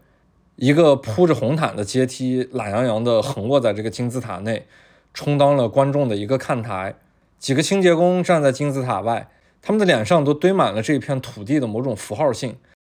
[0.56, 4.66] 一个铺着红毯的阶梯懒洋洋地横卧在这个金字塔内，
[5.14, 6.94] 充当了观众的一个看台。
[7.38, 9.28] 几个清洁工站在金字塔外，
[9.62, 12.56] 他们的脸上都堆满了这片土地的某种符号性，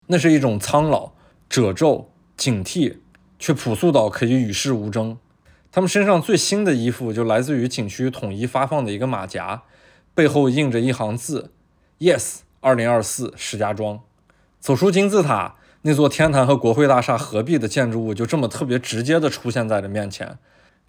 [0.06, 1.12] 那是一种苍老、
[1.48, 2.96] 褶皱、警惕，
[3.38, 5.18] 却朴素到可以与世无争。
[5.70, 9.62] 他们身上最新的衣服就来自于景区统一发放的一个马甲，
[10.14, 11.52] 背后印着一行字
[11.98, 14.00] ：“Yes，二零二四石家庄。”
[14.58, 20.38] 走出金字塔，那座天坛和国会大厦合璧的建筑物就这么特别直接的出现在了面前。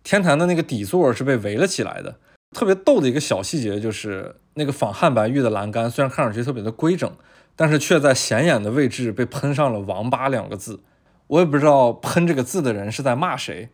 [0.04, 2.16] 天坛的那个底座是被围了起来的。
[2.56, 7.12] 特别逗的一个小细节就是，那个仿汉白玉的栏杆虽然看上去特别的规整，
[7.56, 10.82] 但是却在显眼的位置被喷上了“王八”两个字。
[11.26, 13.70] 我也不知道喷这个字的人是在骂谁。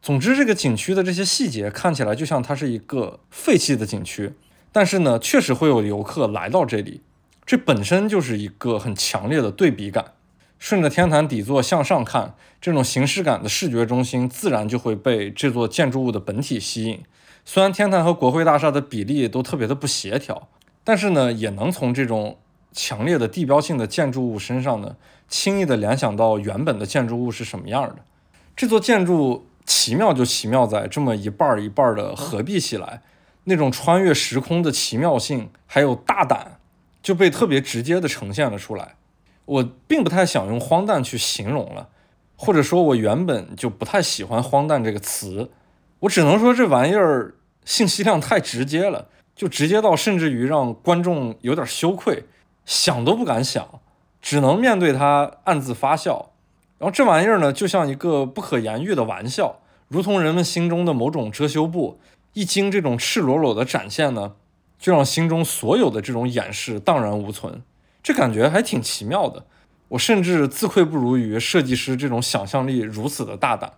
[0.00, 4.32] 总之，这个景区的这些细节看起来就像它是一个废弃的景区，
[4.72, 7.02] 但是呢，确实会有游客来到这里，
[7.46, 10.12] 这本身就是一个很强烈的对比感。
[10.58, 17.02] 顺着天坛底座向上看，这种形式感的视觉中心自然就会被这座建筑物的本体吸引。
[17.44, 20.48] 虽然天坛和国会大厦的比例都特别的不协调，
[20.82, 22.38] 但是呢，也能从这种
[22.72, 24.96] 强烈的地标性的建筑物身上呢，
[25.28, 27.96] 轻易的联想到原本的建筑物是什么样的。
[28.56, 33.02] 这座建筑奇妙就奇妙在这么一半儿一半儿的合璧起来，
[33.44, 36.55] 那种穿越时空的奇妙性还有大胆，
[37.06, 38.96] 就被特别直接的呈现了出来。
[39.44, 41.88] 我并不太想用荒诞去形容了，
[42.34, 45.52] 或者说，我原本就不太喜欢荒诞这个词。
[46.00, 52.24] 我只能说这玩意儿信息量太直接了，就直接到甚至于让观众有点羞愧，
[52.64, 53.80] 想都不敢想，
[54.20, 56.32] 只能面对它暗自发笑。
[56.78, 62.00] 然后这玩意儿呢，就像一个不可言喻的玩笑，如同人们心中的某种遮羞布，
[62.32, 64.32] 一经这种赤裸裸的展现呢，
[64.78, 67.62] 就让心中所有的这种掩饰荡然无存。
[68.02, 69.46] 这感觉还挺奇妙的，
[69.88, 73.72] 我甚至自愧不如于设计师这种想象力如此的大胆。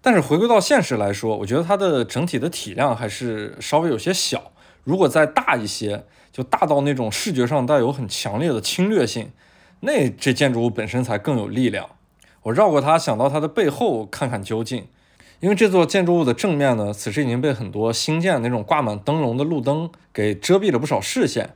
[0.00, 4.52] 但是回归到现实来说，我觉得它的整体的体量还是稍微有些小。
[4.84, 9.32] 如果再大一些，就大到那种视觉上带有很强烈的侵略性，
[9.80, 11.88] 那这建筑物本身才更有力量。
[12.42, 14.86] 我绕过它，想到它的背后看看究竟。
[15.44, 21.50] 因为这座建筑物的正面呢，此时已经被很多新建那种挂满灯笼的路灯给遮蔽了不少视线。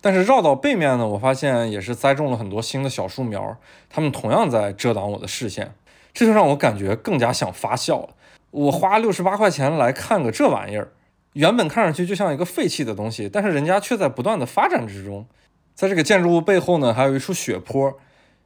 [0.00, 3.58] 但是绕到背面呢，我发现也是栽种了很多新的小树苗，
[3.90, 5.74] 它们同样在遮挡我的视线。
[6.14, 8.08] 这就让我感觉更加想发笑了。
[8.50, 10.92] 我花六十八块钱来看个这玩意儿，
[11.34, 15.26] 原本看上去就像一个废弃的东西，但是人家却在不断的发展之中。
[15.74, 17.92] 在这个建筑物背后呢，还有一处雪坡，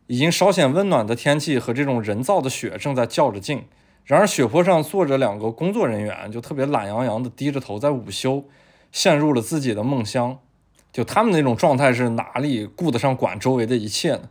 [0.08, 3.64] 已经稍显温暖的天气和这种人造的雪正在较着劲。
[4.04, 8.44] 然而雪坡上坐着两个工作人员，就特别懒洋洋的低着头在午休，
[8.90, 10.38] 陷入了自己的梦乡。
[10.92, 14.28] 就他们那种状态是哪里顾得上管周围的一切呢？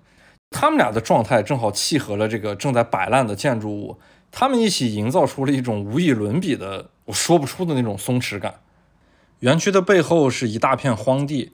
[0.51, 3.97] 他们俩的状态正好契合了这个正在摆烂的建筑物，
[4.31, 8.55] 他们一起营造出了一种无以伦比的我说不出的那种松弛感。
[9.39, 11.53] 园区的背后是一大片荒地，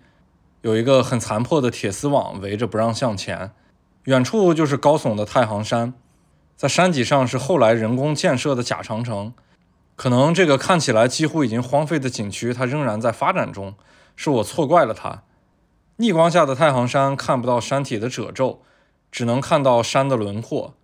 [0.62, 3.51] 有一个很残破的铁丝网围着不让向前。
[4.06, 5.93] 远处就是高耸的太行山，
[6.58, 9.34] 在山脊上是后来人工建设的假长城。
[9.96, 13.76] 可能这个看起来几乎已经荒废的景区，它仍然在发展中，
[14.17, 15.24] 是我错怪了它。
[15.96, 18.62] 逆光下的太行山看不到山体的褶皱。
[19.10, 20.76] 只能看到山的轮廓，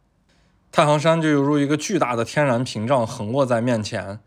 [0.72, 4.22] 太行山就犹如一个巨大的天然屏障横卧在面前，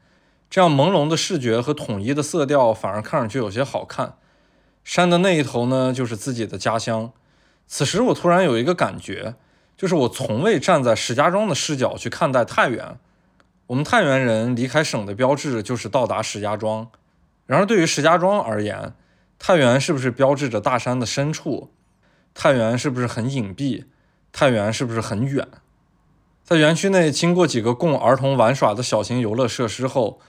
[0.51, 4.17] 这样朦胧的视觉和统一的色调反而看上去有些好看。
[4.85, 7.11] 山的那一头呢，就是自己的家乡。
[7.67, 9.35] 此时我突然有一个感觉，
[9.77, 12.99] 就是我从未站在石家庄的视角去看待太原。
[13.67, 16.89] 我们太原人离开省的标志就是到达石家庄，
[17.47, 18.95] 然而对于石家庄而言，
[19.39, 21.71] 太原是不是标志着大山的深处？
[22.33, 23.85] 太原是不是很隐蔽？
[24.31, 25.49] 太原是不是很远？
[26.45, 30.21] 在园区内经过几个供儿童玩耍的小型游乐设施后，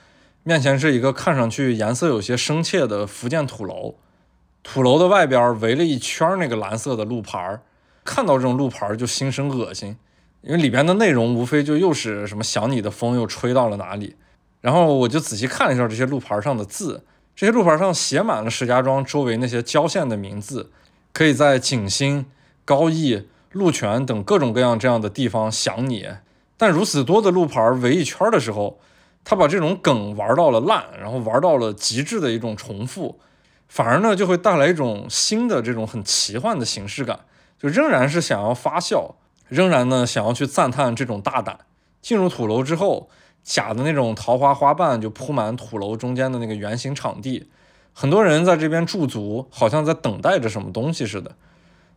[0.42, 3.94] 面前是一个看上去颜色有些生怯的福建土楼。
[4.64, 7.62] 土楼的外边围了一圈那个蓝色的路牌儿，
[8.08, 9.94] 看到这种路牌就心生恶心，
[10.40, 14.16] 因为里边的内容无非就又是什么想你的风又吹到了哪里。
[14.62, 17.04] 然后我就仔细看了一下这些路牌上的字，
[17.36, 20.70] 这些路牌上写满了石家庄周围那些郊县的名字。
[21.12, 22.26] 可以在景兴、
[22.64, 26.06] 高邑、鹿泉等各种各样这样的地方想你，
[26.56, 28.78] 但如此多的路牌围一圈的时候，
[29.24, 33.18] 他把这种梗玩到了烂，然后玩到了极致的一种重复，
[33.68, 37.18] 反而呢就会带来一种新的这种很奇幻的形式感，
[37.58, 39.16] 就仍然是想要发笑，
[39.48, 41.58] 仍然呢想要去赞叹这种大胆。
[42.00, 43.10] 进入土楼之后，
[43.42, 47.50] 假的那种桃花花瓣就铺满土楼中间的那个圆形场地。
[47.92, 51.34] 很多人在这边驻足，好像在等待着什么东西似的。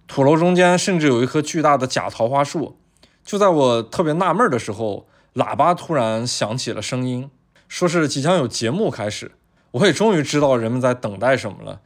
[0.08, 2.80] 土楼中间甚至有一棵巨大的假桃花树。
[3.24, 7.30] 就在我特别纳闷的时候，喇叭突然响起了声音，
[7.68, 9.34] 说是即将有节目开始。
[9.70, 11.82] 我也终于知道人们在等待什么了。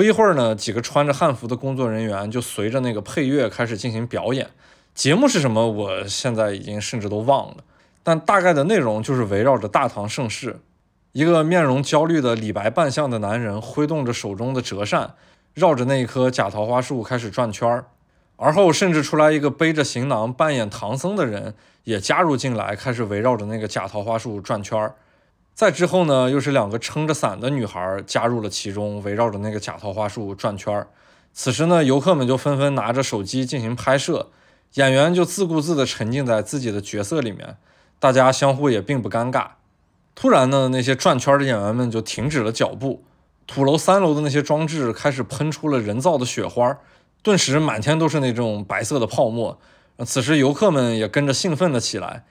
[0.00, 4.48] 不一会儿呢，几个穿着汉服的工作人员就随着那个配乐开始进行表演。
[4.94, 5.68] 节目是什么？
[5.68, 7.56] 我现在已经甚至都忘了，
[8.02, 10.56] 但大概的内容就是围绕着大唐盛世。
[11.12, 15.16] 一个面容焦虑的李白扮相的男人挥动着手中的折扇，
[15.52, 17.84] 绕着那一棵假桃花树开始转圈儿。
[18.36, 21.52] 而后，甚至出来一个背着行囊扮演唐僧的人
[21.84, 24.94] 也加入进来，开始围绕着那个假桃花树转圈儿。
[25.60, 30.88] 再之后呢，又是两个撑着伞的女孩加入了其中，围绕着那个假桃花树转圈儿。
[31.34, 34.30] 此时呢，游客们就纷纷拿着手机进行拍摄，
[34.76, 37.58] 演员就自顾自地沉浸在自己的角色里面，
[37.98, 39.48] 大家相互也并不尴尬。
[40.14, 43.04] 突然呢，那些转圈的演员们就停止了脚步，
[43.46, 46.78] 土楼三楼的那些装置开始喷出了人造的雪花，
[47.22, 49.58] 顿时满天都是那种白色的泡沫。
[50.06, 52.24] 此时游客们也跟着兴奋了起来。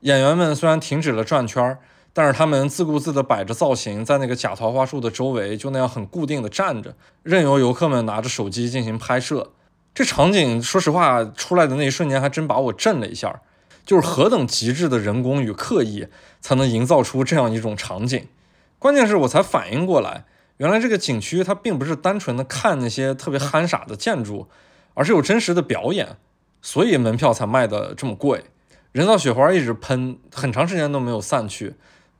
[0.00, 1.78] 演员们虽然停止了转圈儿，
[2.14, 9.50] 但是他们自顾自地摆着造型，在那个假桃花树的周围就那样很固定地站着，任由游客们拿着手机进行拍摄。
[9.92, 13.42] 这场景，说实话，出来的那一瞬间还真把我震了一下。
[13.84, 16.06] 就是何等极致的人工与刻意，
[16.40, 18.26] 才能营造出这样一种场景。
[18.78, 20.24] 关键是我才反应过来，
[20.56, 24.48] 原来这个景区它并不是单纯的看那些特别憨傻的建筑，
[24.94, 26.16] 而是有真实的表演，
[26.62, 28.44] 所以门票才卖的这么贵。
[28.92, 31.74] 人造雪花一直喷，很长时间都没有散去。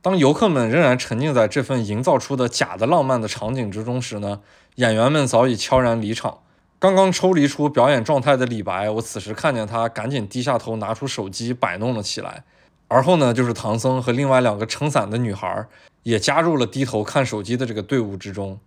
[0.05, 4.41] 当游客们仍然沉浸在这份营造出的假的浪漫的场景之中时呢，
[4.75, 6.41] 演员们早已悄然离场。
[6.77, 12.43] 刚刚抽离出表演状态的李白，我此时看见他赶紧低下头，拿出手机摆弄了起来。
[12.87, 15.65] 而后呢，就是唐僧和另外两个撑伞的女孩
[16.03, 18.59] 也加入了低头看手机的这个队伍之中。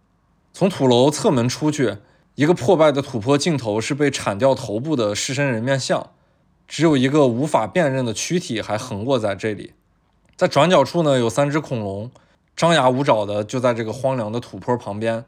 [0.53, 1.99] 从土楼侧门出去，
[2.35, 6.11] 一个破败的土坡尽头是被铲掉头部的狮身人面像，
[6.67, 9.75] 只有一个无法辨认的躯体还横卧在这里。
[10.39, 12.13] 在转角处呢，有三只恐龙，
[12.55, 15.25] 张牙舞爪的就在这个荒凉的土坡旁边。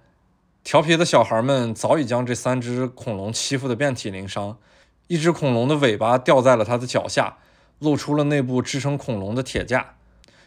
[0.62, 4.56] 调皮的小孩们早已将这三只恐龙欺负得遍体鳞伤。
[5.08, 7.38] 一只恐龙的尾巴掉在了他的脚下，
[7.80, 9.96] 露出了内部支撑恐龙的铁架；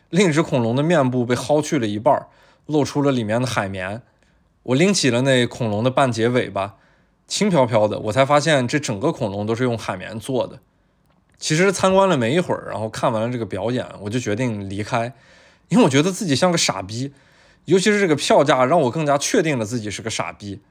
[0.09, 2.27] 另一只恐龙的面部被薅去了一半，
[2.65, 4.01] 露出了里面的海绵。
[4.63, 6.77] 我拎起了那恐龙的半截尾巴，
[7.27, 7.99] 轻飘飘的。
[7.99, 10.59] 我才发现这整个恐龙都是用海绵做的。
[11.43, 15.13] 其实参观了没一会儿，然后看完了这个表演，我就决定离开，
[15.67, 17.11] 因为我觉得自己像个傻逼。
[17.65, 20.61] 尤其是这个票价让我更加确定了自己是个傻逼，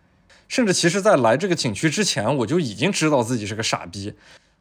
[0.48, 4.14] 甚至其实，在来这个景区之前，我就已经知道自己是个傻逼。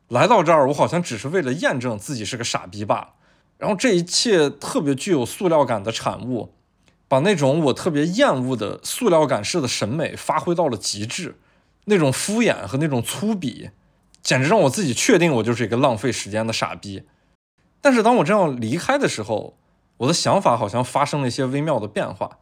[0.10, 3.10] 来到这儿，我好像只是为了验证自己是个傻逼罢了。
[3.58, 6.54] 然后这一切特别具有塑料感的产物，
[7.08, 11.38] 把那种我特别厌恶的塑料感式的审美发挥到了极致。
[11.86, 13.70] 那种敷衍和那种粗鄙，
[14.22, 17.04] 简直让我自己确定我就是一个浪费时间的傻逼。
[17.82, 19.56] 但是当我这样离开的时候，
[19.98, 22.38] 我的想法好像发生了一些微妙的变化。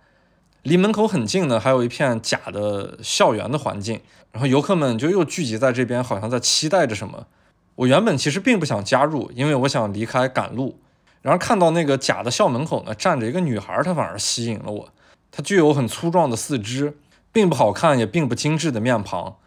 [0.63, 4.01] 离门口很近呢，还有一片假的校园的环境，
[4.33, 7.27] 然后游客们就又聚集在这边，好像在期待着什么。
[7.75, 10.77] 我原本其实并不想加入，因为我想离开赶路。
[11.21, 14.89] 然而看到那个假的校门口呢，站着一个女孩，她反而吸引了我。
[15.31, 16.97] 她具有很粗壮的四肢，
[17.31, 19.37] 并不好看也并不精致的面庞，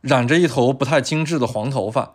[0.00, 2.14] 染着一头不太精致的黄头发，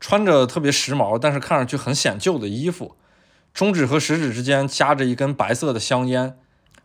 [0.00, 2.96] 穿着特别时髦但是看上去很显旧的衣服。
[3.52, 6.38] 中指和食指之间夹着一根白色的香烟，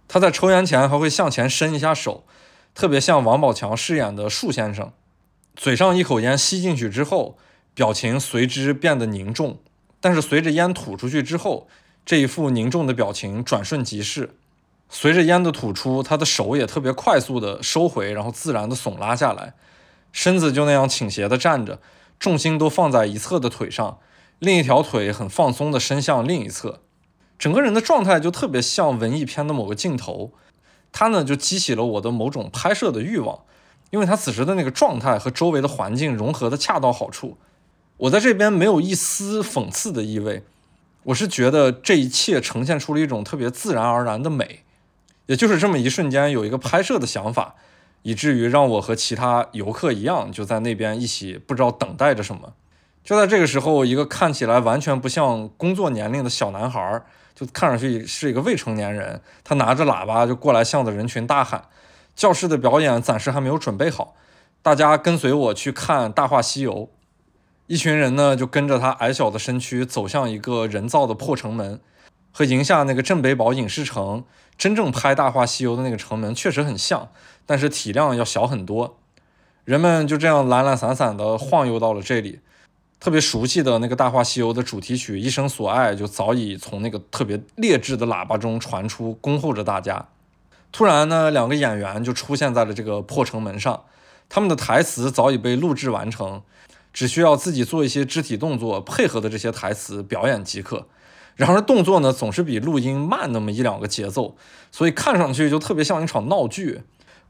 [0.07, 2.25] 他在抽烟前还会向前伸一下手，
[2.73, 4.91] 特别像王宝强饰演的树先生。
[5.55, 7.37] 嘴上一口烟吸进去之后，
[7.75, 9.59] 表情随之变得凝重，
[10.01, 11.67] 但是随着烟吐出去之后，
[12.05, 14.35] 这一副凝重的表情转瞬即逝。
[14.89, 19.53] 随着烟的吐出，他的手也特别快速的收回，然后自然的耸拉下来，
[20.13, 21.81] 身子就那样倾斜的站着，
[22.17, 23.99] 重心都放在一侧的腿上。
[24.39, 26.81] 另一条腿很放松地伸向另一侧，
[27.37, 30.31] 整个人的状态就特别像文艺片的某个镜头。
[30.91, 33.39] 他呢就激起了我的某种拍摄的欲望，
[33.89, 37.37] 因为他此时的那个状态和周围的环境融合的恰到好处。
[37.97, 40.43] 我在这边没有一丝讽刺的意味，
[41.03, 44.63] 我是觉得这一切呈现出了一种特别自然而然的美。
[45.27, 47.55] 也就是这么一瞬间，有一个拍摄的想法，
[48.03, 52.53] 以至于让我和其他游客一样，就在那边一起不知道等待着什么。
[53.03, 57.01] 就在这个时候，一个看起来完全不像工作年龄的小男孩，
[57.35, 61.65] 就看上去是一个未成年人，他拿着喇叭就过来向着人群大喊
[62.15, 64.15] ：“教室的表演暂时还没有准备好，
[64.61, 66.73] 大家跟随我去看《大话西游》。”
[67.67, 71.79] 一群人呢就跟着他矮小的身躯走向一个人造的破城门，
[72.31, 74.23] 和宁夏那个镇北堡影视城
[74.57, 77.09] 真正拍《大话西游》的那个城门确实很像，
[77.45, 78.97] 但是体量要小很多。
[79.65, 82.39] 人们就这样懒懒散散地晃悠到了这里。
[82.99, 90.07] 特别熟悉的那个《大话西游》的主题曲《一生所爱》就早已从那个特别劣质的喇叭中传出，恭候着大家。
[90.71, 93.83] 突然呢，两个演员就出现在了这个破城门上，
[94.29, 96.43] 他们的台词早已被录制完成，
[96.93, 100.87] 只需要自己做一些肢体动作，配合的这些台词表演即可。
[101.35, 104.37] 然而动作呢，总是比录音慢那么一两个节奏，
[104.71, 106.83] 所以看上去就特别像一场闹剧。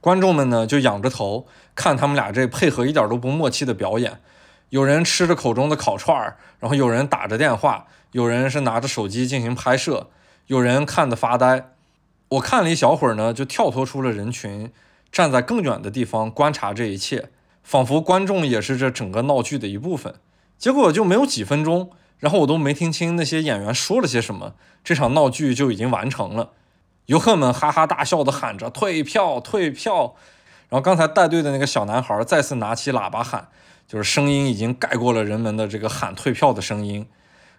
[0.04, 4.20] 观众们呢就仰着头看他们俩这配合一点都不默契的表演。
[4.68, 10.10] 有人吃着口中的烤串儿，然后有人打着电话，有人是拿着手机进行拍摄，
[10.47, 11.70] 有人看得发呆。
[12.28, 14.74] 我看了一小会儿呢，就跳脱出了人群，
[15.10, 17.30] 站在更远的地方观察这一切，
[17.64, 20.16] 仿佛观众也是这整个闹剧的一部分。
[20.58, 26.49] 结果就没有几分钟，然后我都没听清那些演员说了些什么，这场闹剧就已经完成了。
[27.06, 30.16] 游客们哈哈大笑的喊着退票退票。
[30.70, 33.49] 然后刚才带队的那个小男孩再次拿起喇叭喊，
[33.88, 37.08] 就是声音已经盖过了人们的这个喊退票的声音。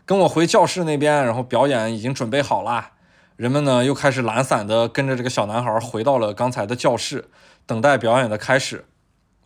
[0.05, 2.91] 跟我回教室那边，然后表演已经准备好啦。
[3.37, 7.31] 人们呢又开始懒散的跟着这个小男孩回到了刚才的教室，
[7.67, 8.85] 等待表演的开始。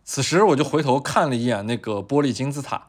[0.03, 2.87] 此时我就回头看了一眼那个玻璃金字塔，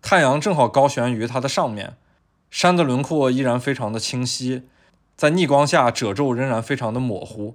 [0.00, 1.96] 太阳正好高悬于它的上面，
[2.50, 4.68] 山的轮廓依然非常的清晰，
[5.20, 7.54] 在逆光下褶皱仍然非常的模糊。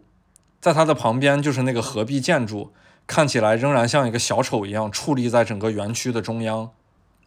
[0.61, 2.72] 在它的旁边就是那个合壁建筑，
[3.07, 6.70] 看起来仍然像一个小丑一样矗立在整个园区的中央。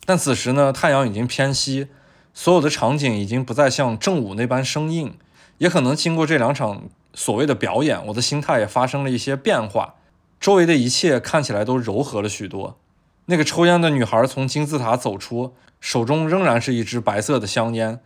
[0.05, 1.89] 但此时呢，太阳已经偏西，
[2.33, 5.19] 所有的场景已经不再像正午那般生硬。
[5.57, 6.85] 也可能经过这两场
[7.15, 9.97] 所谓的表演，我的心态也发生了一些变化，
[10.39, 12.79] 周围的一切看起来都柔和了许多。
[13.27, 17.99] 那个抽烟的女孩从金字塔走出，手中仍然是一支白色的香烟。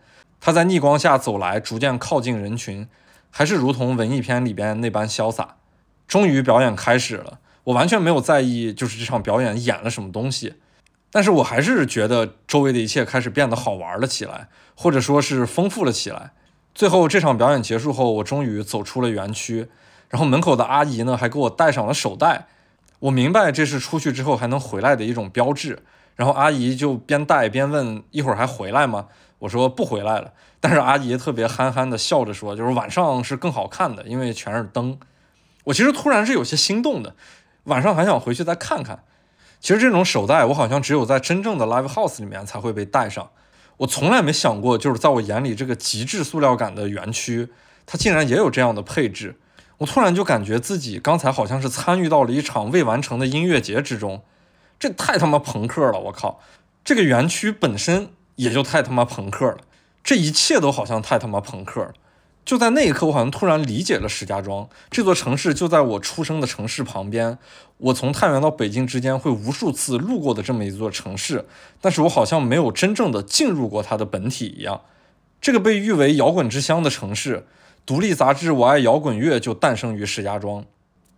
[0.45, 2.85] 他在逆光下走来，逐渐靠近人群。
[3.31, 5.55] 还是如同文艺片里边那般潇洒。
[6.05, 10.55] 终于表演开始了，我完全没有在意，就是这场表演演了什么东西。
[11.09, 16.33] 但是我还是觉得周围的一切开始变得好玩了起来，或者说是丰富了起来。
[16.75, 19.69] 最后这场表演结束后，我终于走出了园区，
[20.09, 22.47] 然后门口的阿姨呢还给我戴上了手带。
[22.99, 25.83] 我明白这是出去之后还能回来的一种标志。
[26.15, 29.07] 然后阿姨就边戴边问：“一会儿还回来吗？”
[29.43, 30.31] 我说：“不回来了。”
[30.61, 34.97] 但是阿姨特别憨憨的笑着说：“就是晚上是更好看的，因为全是灯。”
[35.65, 37.13] 我其实突然是有些心动的，
[37.65, 39.03] 晚上还想回去再看看。
[39.59, 43.29] 其实这种手袋我好像只有在真正的 live house 里面才会被戴上。
[43.77, 47.49] 我从来没想过，就是在我眼里这个极致塑料感的园区，
[47.85, 49.39] 它竟然也有这样的配置。
[49.79, 54.23] 我突然就感觉自己刚才好像是参与到了一场未完成的音乐节之中，
[54.79, 55.99] 这太他妈朋克了！
[55.99, 56.39] 我靠，
[56.85, 59.57] 这个园区本身也就太他妈朋克了。
[60.03, 61.93] 这一切都好像太他妈朋克了！
[62.43, 67.37] 就在那一刻，我好像突然理解了石家庄这座城市，就在我出生的城市旁边。
[67.77, 71.45] 我从太原到北京之间会无数次路过的这么一座城市，
[71.79, 74.81] 但是我好像没有真正的进入过它的本体一样。
[75.39, 77.47] 这个被誉为摇滚之乡的城市，
[77.85, 80.65] 独立杂志《我爱摇滚乐》就诞生于石家庄，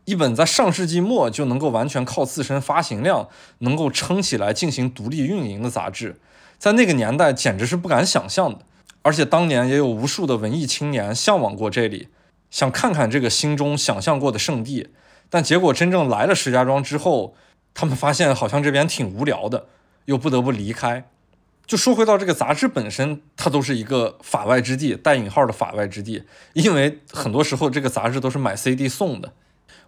[0.05, 3.27] 一本在上世纪末就能够完全靠自身发行量
[3.59, 6.19] 能够撑起来进行独立运营的杂志，
[6.57, 8.59] 在那个年代简直是不敢想象的。
[9.01, 12.07] 而且当年也有无数的文艺青年向往过这里，
[12.49, 14.89] 想看看这个心中想象过的圣地。
[15.29, 17.35] 但结果真正来了石家庄之后，
[17.73, 19.67] 他们发现好像这边挺无聊的，
[20.05, 21.07] 又不得不离开。
[21.67, 29.33] 就说回到这个杂志本身，它都是一个法外之地，带引号的法外之地，因为很多时候这个杂志都是买 CD 送的。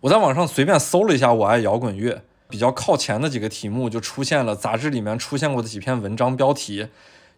[0.01, 6.87] 我在网上随便搜了一下“我爱摇滚乐”，比较靠前的几个题目就出现了杂志里面出现过的几篇文章标题。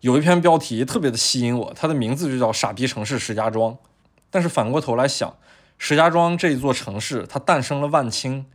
[0.01, 3.77] 有一篇标题特别的吸引我，它的名字就叫“傻逼城市石家庄”。
[4.31, 5.35] 但是反过头来想，
[5.77, 8.45] 石家庄这一座城市，它诞生了万青，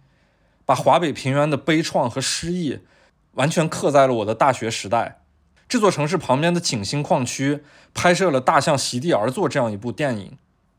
[0.64, 2.78] 把华北平原的悲怆和失意
[3.32, 5.20] 完全刻在了我的大学时代。
[5.68, 10.38] 这座城市旁边的景兴矿区拍摄了《大象席地而坐》这样一部电影，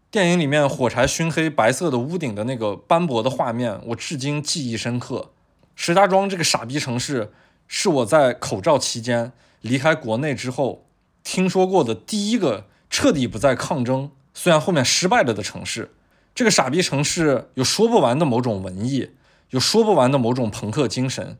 [0.09, 5.31] 电影里面火柴熏黑白色的屋顶的那个斑驳的画面，我至今记忆深刻。
[5.75, 7.31] 石家庄这个傻逼城市，
[7.67, 9.31] 是我在口罩期间。
[9.61, 10.85] 离开国内之后，
[11.23, 15.95] 听说过的第一个彻底不再抗争，虽然后面失败了的城市，
[16.35, 19.09] 这个傻逼城市有说不完的某种文艺，
[19.49, 21.37] 有说不完的某种朋克精神。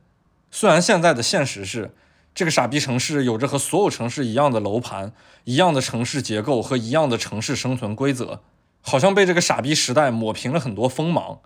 [0.50, 1.94] 虽然现在的现实是，
[2.34, 5.14] 这个傻逼城市有着和所有城市一样的楼盘、
[5.44, 8.42] 一样的城市结构和一样的城市生存规则，
[8.82, 11.42] 好像被这个傻逼时代抹平了很多锋芒。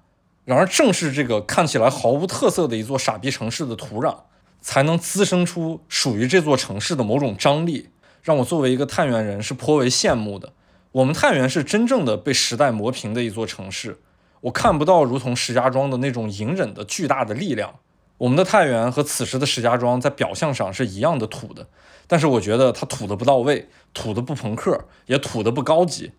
[0.49, 4.15] 然而，正是这个看起来毫无特色的一座傻逼城市的土壤。
[4.61, 7.91] 才能滋生出属于这座城市的某种张力，
[8.21, 10.51] 让我作为一个太原人是颇为羡慕的。
[10.91, 13.99] 我们太原是真正的被时代磨平的一座城市，
[14.41, 17.75] 我看不到如同石家庄的那种隐忍的巨大的力量。
[18.17, 21.67] 我们的太原和此时的石家庄在表象上是一样的土的，
[22.05, 26.11] 但是我觉得它土的不到位，土的不朋克，也土的不高级。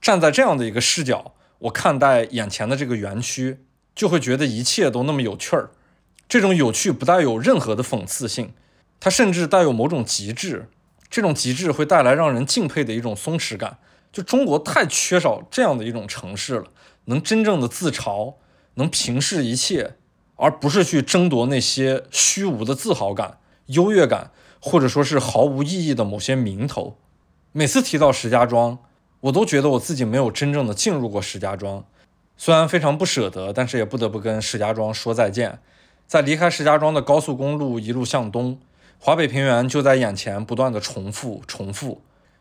[0.00, 3.58] 站在这样的一个视角，我看待眼前的这个园区，
[3.94, 5.70] 就会觉得一切都那么有趣儿。
[6.28, 8.52] 这种有趣不带有任何的讽刺性，
[9.00, 10.68] 它甚至带有某种极致。
[11.08, 13.78] 这种极致会带来让人敬佩的一种松弛感。
[14.12, 16.64] 就中国太缺少这样的一种城市了，
[17.06, 18.34] 能真正的自嘲，
[18.74, 19.94] 能平视一切，
[20.36, 24.30] 而不是去争夺那些虚无的自豪感、优越感，
[24.60, 26.96] 或者说是毫无意义的某些名头。
[27.52, 28.78] 每次提到石家庄，
[29.20, 31.84] 我都觉得我自己没有真正的进入过石家庄。
[32.42, 35.58] 虽然非常不舍得，但是也不得不跟石家庄说再见。
[36.06, 38.58] 在离开石家庄的高速公路一路向东，
[38.98, 42.00] 华北平原就在眼前，不断的重复重复。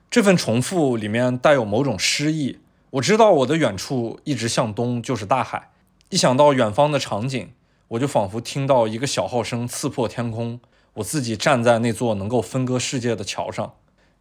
[0.10, 2.60] 这份重复里面带有某种诗意，
[2.92, 5.72] 我知道我的远处一直向东就是大海。
[6.08, 7.52] 一想到远方的场景，
[7.90, 10.62] 我就仿佛听到一个小号声刺破天空。
[10.94, 13.74] 我自己站在那座能够分割世界的桥上，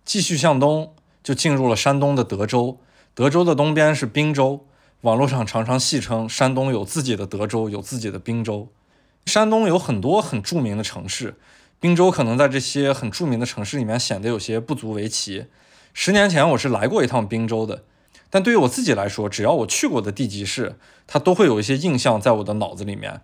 [0.04, 2.80] 继续向东，就进入了山东的德州。
[3.14, 4.66] 德州的东边是滨州，
[5.02, 8.68] 网络上常常戏称山东有自己的德州，有自己的滨州。
[9.26, 11.36] 山东有很多很著名的城市，
[11.78, 15.46] 滨州可能在这些很著名的城市里面显得有些不足为奇。
[15.94, 17.84] 十年前我是来过一趟滨州的。
[18.28, 20.74] 但对于我自己来说，只要我去过的地级市，
[21.06, 23.20] 它都会有一些印象在我的脑子里面。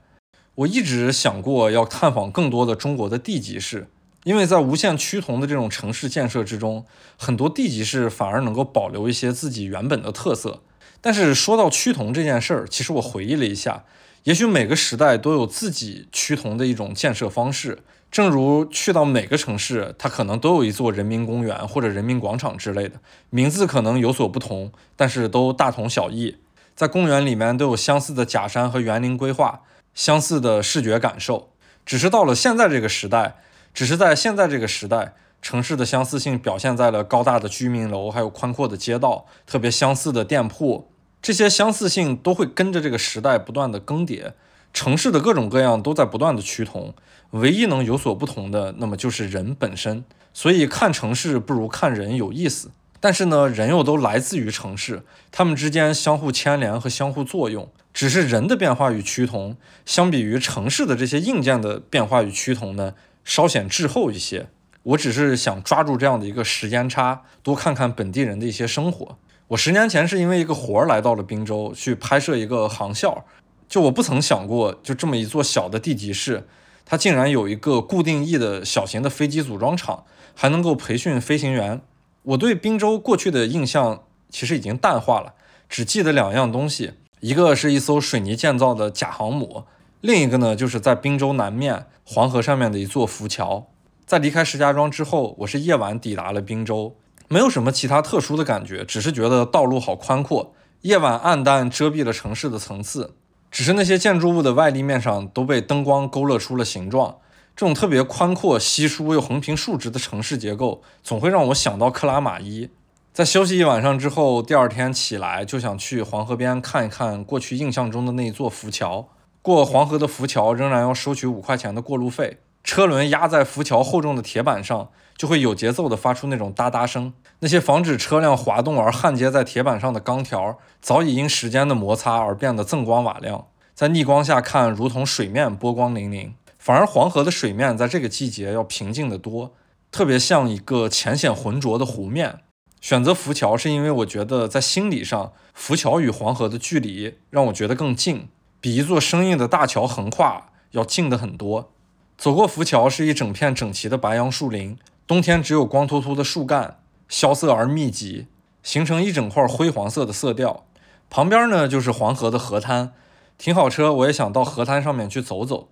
[0.55, 3.89] 我一直想过要探访更多的中国的地级市，
[4.23, 6.87] 因为在无限趋同的这种城市建设之中，
[7.19, 10.63] 很多地级市反而能够保留一些自己原本的特色。
[11.05, 13.85] 但是说到趋同这件事儿，其实我回忆了一下，
[14.23, 17.81] 也许每个时代都有自己趋同的一种建设方式。
[18.11, 22.95] 正如去到每个城市，它可能都有一座人民公园或者人民广场之类的，
[23.29, 26.39] 名字可能有所不同，但是都大同小异。
[26.75, 29.61] 在公园里面都有相似的假山和园林规划，
[29.95, 31.51] 相似的视觉感受。
[31.85, 33.37] 只是到了现在这个时代，
[33.75, 40.89] 只是在现在这个时代，城市的相似性表现在了高大的居民楼，还有宽阔的街道，特别相似的店铺。
[41.25, 44.35] 这些相似性都会跟着这个时代不断的更迭。
[44.75, 46.93] 城市的各种各样都在不断的趋同，
[47.31, 50.05] 唯一能有所不同的，那么就是人本身。
[50.35, 52.73] 所以看城市不如看人有意思。
[53.01, 55.03] 但是呢，人又都来自于城市，
[55.33, 57.73] 他们之间相互牵连和相互作用。
[57.95, 59.57] 只是人的变化与趋同，
[59.87, 62.93] 相比于城市的这些硬件的变化与趋同呢，
[63.25, 64.49] 稍显滞后一些。
[64.83, 69.17] 我只是想抓住这样的一个时间差，多看看本地人的一些生活。
[69.55, 73.25] 我十年前是因为一个活儿来到了滨州，去拍摄一个航校。
[73.69, 76.49] 就我不曾想过，就这么一座小的地级市，
[76.85, 81.81] 它竟然有一个固定翼的小型的飞机组装厂，还能够培训飞行员。
[82.23, 85.35] 我对滨州过去的印象其实已经淡化了，
[85.69, 89.63] 只记得两样东西：一个是一艘水泥建造的假航母，
[90.01, 93.69] 另一个呢就是在滨州南面黄河上面的一座浮桥。
[94.05, 96.97] 在离开石家庄之后，我是夜晚抵达了滨州，
[97.29, 103.15] 没有什么其他特殊的感觉，只是觉得道路好宽阔，夜晚暗淡遮蔽了城市的层次。
[103.51, 107.19] 只是那些建筑物的外立面上都被灯光勾勒出了形状，
[107.55, 112.69] 这种特别宽阔、稀疏又横平竖直的城市结构，总会让我想到克拉玛依。
[113.13, 119.09] 在休息一晚上之后，第二天起来就想去黄河边看一看过去印象中的那一座浮桥。
[119.41, 127.13] 过黄河的浮桥仍然要收取五块钱的过路费，车轮压在浮桥厚重的铁板上，就会有节奏地发出那种哒哒声。
[127.41, 136.33] 那些防止车辆滑动而焊接在铁板上的钢条，早已因时间的摩擦而变得锃光瓦亮，在逆光下看，如同水面波光粼粼。
[136.59, 139.53] 反而黄河的水面在这个季节要平静得多，
[139.91, 142.39] 特别像一个浅显浑浊的湖面。
[142.81, 148.29] 选择浮桥是因为我觉得在心理上，浮桥与黄河的距离让我觉得更近，
[148.61, 151.71] 比一座生硬的大桥横跨要近得很多。
[152.17, 156.79] 走过浮桥是一整片整齐的白杨树林，冬天只有光秃秃的树干。
[157.07, 158.27] 萧瑟而密集，
[158.63, 160.65] 形成一整块灰黄色的色调。
[161.11, 162.95] 旁边呢就是黄河的河滩，
[163.37, 165.69] 停好车，我也想到河滩上面去走走。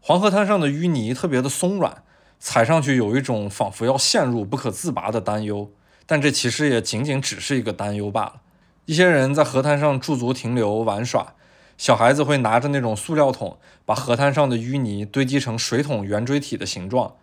[0.00, 2.02] 黄河滩上的淤泥特别的松软，
[2.38, 5.70] 踩上去有一种仿佛要陷入不可自拔的担忧。
[6.04, 8.42] 但这其实也仅仅只是一个担忧罢了。
[8.84, 11.32] 一些人在河滩上驻足停留玩耍，
[11.78, 13.56] 小孩子会拿着那种塑料桶，
[13.86, 17.14] 把河滩上的淤泥堆积成水桶圆锥体的形状。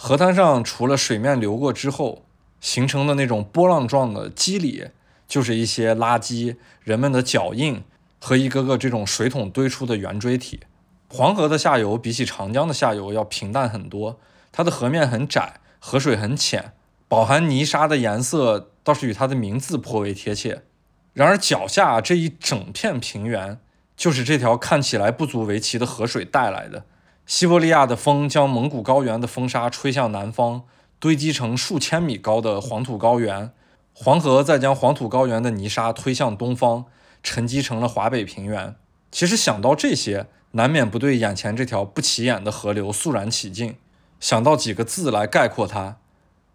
[0.00, 2.24] 河滩上除了水面流过之后，
[2.60, 4.90] 形成的那种波浪状的肌理，
[5.26, 7.82] 就是一些垃圾、人们的脚印
[8.20, 10.60] 和一个个这种水桶堆出的圆锥体。
[11.08, 14.20] 黄河的下游比起长江的下游要平淡很多，
[14.52, 16.74] 它的河面很窄，河水很浅，
[17.08, 20.62] 饱含泥沙的颜色倒是与它的名字颇为贴切。
[21.12, 23.58] 然而脚下这一整片平原，
[23.96, 26.84] 就是这条看起来不足为奇的河水带来的。
[27.28, 30.62] 西伯利亚的风将蒙古高原的风沙吹向南方。
[30.98, 33.52] 堆积成数千米高的黄土高原，
[33.92, 36.86] 黄河再将黄土高原的泥沙推向东方，
[37.22, 38.74] 沉积成了华北平原。
[39.12, 43.76] 其实想到这些，难免不对眼前这条不起眼的河流肃然起敬，
[44.18, 45.98] 想到几个字来概括它：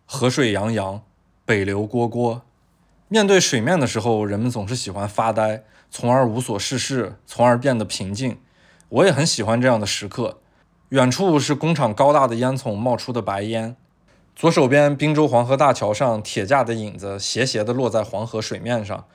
[0.08, 1.04] 河水洋洋，
[1.46, 2.42] 北流蝈蝈。
[3.08, 8.40] 面对水面的时候，人们总是喜欢发呆，从而无所事事，从而变得平静。
[8.90, 10.40] 我也很喜欢这样的时刻。
[10.94, 13.76] 远处是工厂高大的烟囱冒出的白烟。
[14.36, 19.08] 左手边，滨州黄河大桥上铁架的影子斜斜地落在黄河水面上；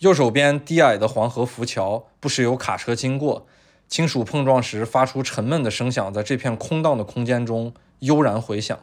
[0.00, 3.46] 右手边，低矮的黄河浮桥不时有卡车经过，
[3.86, 8.76] 金属碰撞时发出沉闷的声响，在这片空荡的空间中悠然回响。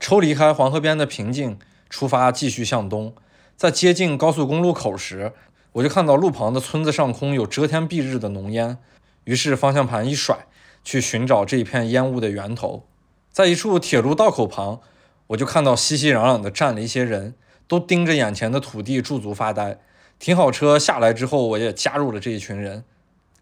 [0.00, 1.58] 抽离开黄河边的平静，
[1.90, 3.12] 出发继续向东，
[3.58, 5.34] 在接近高速公路口时，
[5.72, 8.78] 我就看到路旁的村子上空有遮天蔽日的浓烟，
[9.24, 10.46] 于是方向盘一甩，
[10.84, 12.84] 去寻找这一片烟雾的源头。
[13.32, 14.80] 在一处铁路道口旁，
[15.28, 17.34] 我就看到熙熙攘攘的站了一些人，
[17.66, 19.78] 都盯着眼前的土地驻足发呆。
[20.18, 22.84] 停好车下来之后，我也加入了这一群人。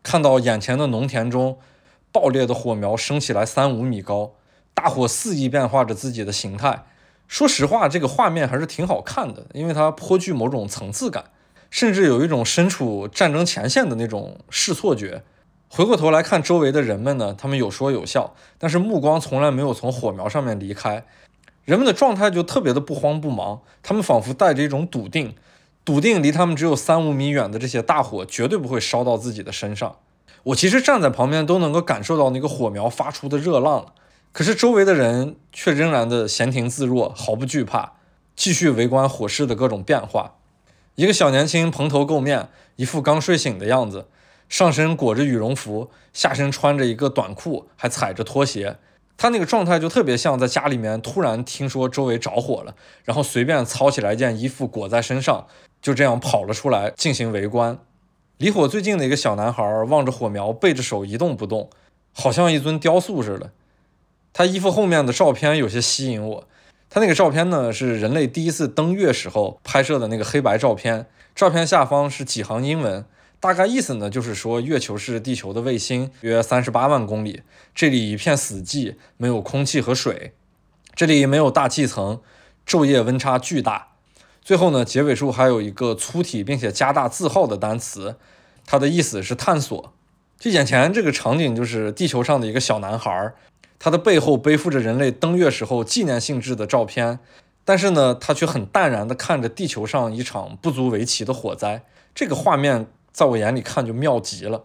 [0.03, 1.59] 看到眼前的农田中，
[2.11, 4.33] 爆裂的火苗升起来三五米高，
[4.73, 6.87] 大火肆意变化着自己的形态。
[7.29, 11.27] 说实话，这个画面还是挺好看的，因为它颇具某种层次感。
[11.71, 15.23] 甚至有一种身处战争前线的那种视错觉。
[15.75, 21.03] 回过头来看周围的人们呢，他们有说有笑，但是目光从来没有从火苗上面离开。
[21.65, 25.35] 人们的状态就特别的不慌不忙，他们仿佛带着一种笃定，
[25.83, 29.97] 笃定离他们只有三五米远的这些大火绝对不会烧到自己的身上。
[30.43, 33.95] 我其实站在旁边都能够感受到那个火苗发出的热浪，
[34.33, 37.93] 可是周围的人却仍然的闲庭自若，毫不惧怕，
[38.37, 40.35] 继续围观火势的各种变化。
[40.97, 44.05] 一个小年轻蓬头垢面，一副刚睡醒的样子，
[44.53, 48.77] 上身裹着羽绒服，下身穿着一个短裤，还踩着拖鞋。
[49.17, 55.47] 他那个状态就特别像在家里面突然听说周围着火了，然后随便操起来一件衣服裹在身上，
[55.81, 57.79] 就这样跑了出来进行围观。
[58.37, 61.71] 离火最近的一个小男孩望着火苗，背着手一动不动，
[62.13, 63.53] 好像一尊雕塑似的。
[64.35, 66.47] 他衣服后面的照片有些吸引我。
[66.91, 71.07] 他那个照片呢，是人类第一次登月时候拍摄的那个黑白照片。
[71.35, 73.07] 照片下方是几行英文，
[73.43, 77.43] 大概意思呢，就是说月球是地球的卫星，约三十八万公里，
[77.75, 80.33] 这里一片死寂，没有空气和水，
[80.95, 82.21] 这里没有大气层，
[82.65, 83.89] 昼夜温差巨大。
[84.43, 88.15] 最后呢，结尾处还有一个粗体并且加大字号的单词，
[88.65, 89.93] 它的意思是探索。
[90.39, 93.35] 就眼前这个场景，就是地球上的一个小男孩。
[93.81, 97.19] 他的背后背负着人类登月时候纪念性质的照片，
[97.65, 101.83] 但是呢，他却很淡然地看着地球上一场不足为奇的火灾。
[102.15, 104.65] 这个画面在我眼里看就妙极了。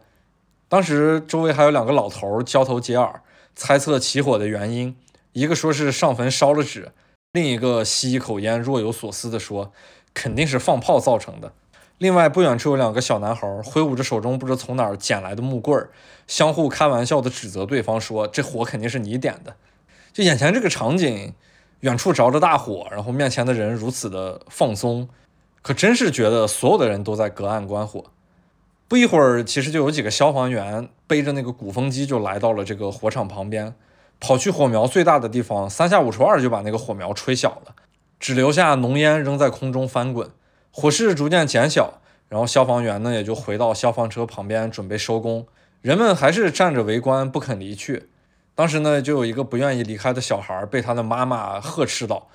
[0.69, 3.21] 当时周围还有两个老头儿交头接耳，
[3.55, 4.95] 猜测起火的原因。
[5.33, 6.91] 一个说是上坟烧了纸，
[7.31, 9.71] 另一个吸一口烟，若有所思地说
[10.13, 11.53] ：“肯定是放炮造成的。”
[11.99, 15.89] 另外不远处有两个小男孩挥舞着手中不知从哪儿捡来的木棍儿，
[16.27, 19.55] 相互开玩笑地指责对方说：“这火肯定是你点的。”
[20.13, 21.33] 就眼前这个场景，
[21.79, 25.07] 远处着着大火，然后面前的人如此的放松，
[25.61, 28.03] 可真是觉得所有的人都在隔岸观火。
[28.87, 33.75] 不一会儿，其实就有几个消防员背着那个鼓风机就来到了这个火场旁边，
[34.19, 37.75] 跑去火苗最大的地方，三下五除二就把那个火苗吹小了，
[38.17, 40.29] 只留下浓烟仍在空中翻滚。
[40.71, 45.45] 火势逐渐减小，然后消防员呢也就回到消防车旁边准备收工，
[45.81, 48.07] 人们还是站着围观不肯离去。
[48.55, 52.29] 当时呢就有一个不愿意离开的小孩被他的妈妈呵斥道：“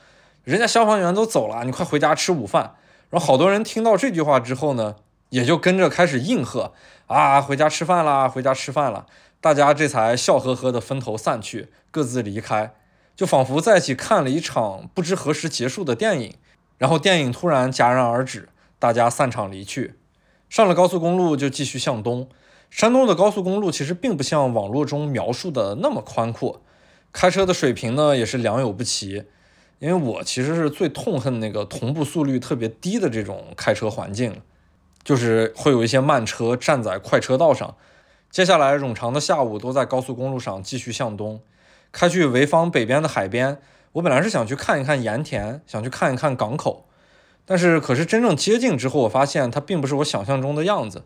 [0.44, 2.74] 人家消防员都走了，你快回家吃午饭。”
[3.10, 4.96] 然后好多人听到这句话之后呢，
[5.32, 6.74] 也就跟着开始应和
[7.08, 9.06] ：“啊，回家吃饭啦，回家吃饭了。”
[9.40, 12.74] 大家这才笑呵呵的分头散去，各自离开，
[13.16, 16.34] 就仿佛在一起看了一场不知何时结束的电影。
[16.76, 19.94] 然后电影突然戛然而止，大家散场离去。
[20.50, 22.28] 上了高速公路就继续向东。
[22.68, 26.60] 山东的高速公路其实并不像网络中描述的那么宽阔，
[27.10, 29.24] 开车的水平呢也是良莠不齐。
[29.78, 34.40] 因为我其实是最痛恨那个同步速率特别低的这种开车环境，
[35.04, 37.74] 就是会有一些慢车站在快车道上。
[38.30, 41.40] 接下来冗长的下午都在高速公路上继续向东，
[41.92, 43.58] 开去潍坊北边的海边。
[43.92, 46.86] 我本来是想去看一看盐田，想去看一看港口，
[47.44, 51.04] 但是可是真正接近之后，我发现它并不是我想象中的样子。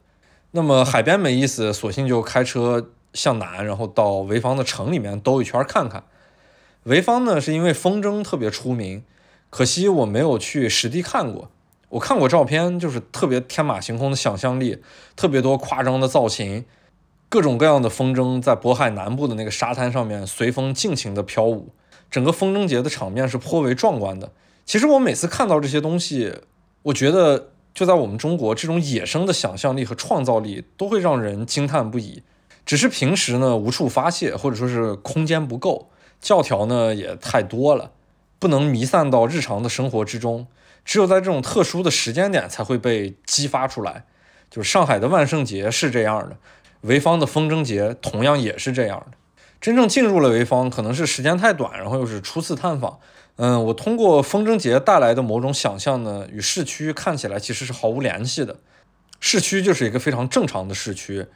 [0.53, 6.05] 那么海边没意思，索性就开车向南，然后到潍坊的城里面兜一圈看看。
[6.84, 9.03] 潍坊呢，是因为风筝特别出名，
[9.51, 11.51] 可惜我没有去实地看过。
[11.97, 14.82] 我看过照片，就是特别天马行空的想象力，
[15.16, 16.66] 特别多夸张的造型，
[17.30, 21.72] 各种各样的风筝在渤海南部的那个沙滩上面随风尽情的飘舞。
[22.11, 24.30] 整个风筝节的场面是颇为壮观的。
[24.66, 26.34] 其实我每次看到这些东西，
[26.82, 32.22] 我觉得就在我们中国，这种野生的想象力和创造力都会让人惊叹不已。
[32.66, 35.88] 只是平时呢无处发泄，或者说是空间不够，
[36.20, 37.92] 教条呢也太多了，
[38.38, 40.47] 不能弥散到日常的生活之中。
[40.87, 44.07] 只有在这种特殊的时间点才会被激发出来。
[44.49, 46.39] 就是上海的万圣节是这样的，
[46.89, 49.18] 潍坊的风筝节同样也是这样的。
[49.61, 52.99] 真正进入了潍坊，可能是时间太短，然后又是初次探访。
[53.37, 58.57] 嗯，我通过风筝节带来的某种想象呢，与市区看起来其实是毫无联系的。
[59.18, 61.26] 市区就是一个非常正常的市区，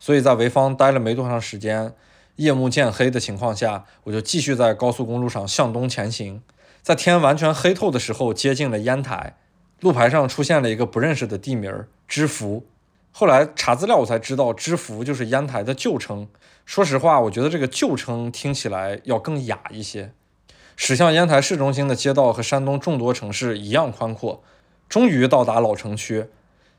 [0.00, 1.94] 所以在潍坊待了没多长时间，
[2.34, 6.42] 夜幕渐黑的情况下，我就继续在高速公路上向东前行。
[6.86, 9.36] 在天完全黑透的时候，接近了烟台。
[9.80, 12.64] 路牌上出现了一个不认识的地名儿知福。
[13.10, 16.28] 后来查资料我才知道，知福就是烟台的旧称。
[16.64, 20.12] 说实话，我觉得这个旧称听起来要更雅一些。
[20.76, 24.44] 驶向烟台市中心的街道和山东众多城市一样宽阔，
[24.88, 26.26] 终于到达老城区。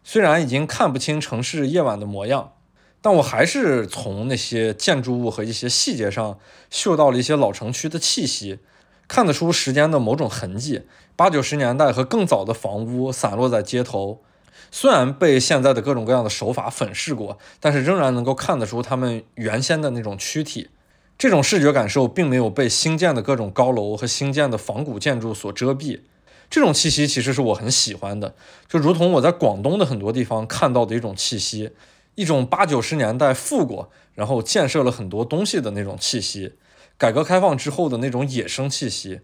[0.05, 2.53] 虽然已经看不清城市夜晚的模样，
[3.01, 6.39] 但我还是从那些建筑物和一些细节上
[6.69, 8.59] 嗅到了一些老城区的气息，
[9.07, 10.83] 看得出时间的某种痕迹。
[11.15, 14.21] 八九十年代和更早的房屋散落在街头，
[14.69, 20.69] 虽然被现在的各种各样的手法粉饰过，但是仍然能够看得出他们原先的那种躯体。
[21.17, 26.01] 这种视觉感受并没有被新建的各种高楼和新建的仿古建筑所遮蔽。
[26.49, 28.35] 这种气息其实是我很喜欢的，
[28.69, 31.71] 就如同我在广东的很多地方看到的一种气息，
[32.13, 36.53] 一种八九十年代富过，然后建设了很多东西的那种气息，
[36.97, 39.21] 改革开放之后的那种野生气息。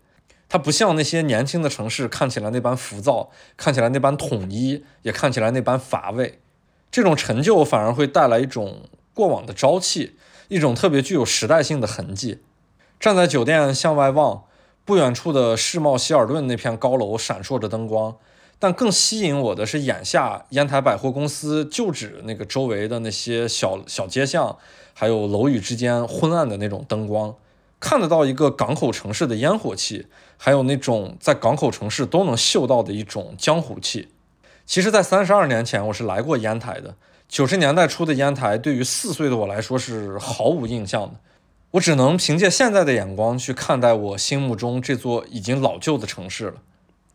[0.48, 6.40] 它不像那些年轻的城市看起来那般浮躁，看起来那般统一，也看起来那般乏味。
[6.92, 10.16] 这种陈旧反而会带来一种过往的朝气，
[10.50, 12.40] 一种特别具有时代性的痕迹。
[13.00, 14.44] 站在酒店向外望。
[14.86, 18.18] 不远处的世贸希尔顿那片高楼闪烁着灯光，
[18.60, 24.58] 但更吸引我的是眼下烟台百货公司旧址那个周围的那些小小街巷，
[24.94, 27.34] 还有楼宇之间昏暗的那种灯光，
[27.84, 30.08] 看得到一个港口城市的烟火气，
[30.38, 34.08] 还有那种在港口城市都能嗅到的一种江湖气。
[34.66, 36.96] 其实，在三十二年前，我是来过烟台的。
[37.28, 41.16] 九十年代初的烟台，对于四岁的我来说是毫无印象的。
[41.72, 46.62] 我只能凭借现在的眼光去看待我心目中这座已经老旧的城市了。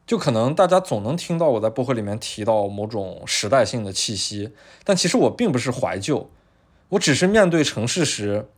[0.07, 4.53] 就可能大家总能听到我在播客里面提到某种时代性的气息，
[4.85, 6.29] 但其实我并不是怀旧，
[6.91, 8.51] 我只是面对城市时，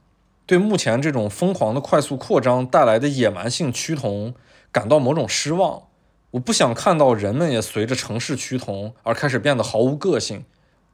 [0.50, 4.34] 对目前这种疯狂的快速扩张带来的野蛮性趋同
[4.72, 5.84] 感到某种失望。
[6.32, 10.44] 我不想看到人们也随着城市趋同而开始变得毫无个性。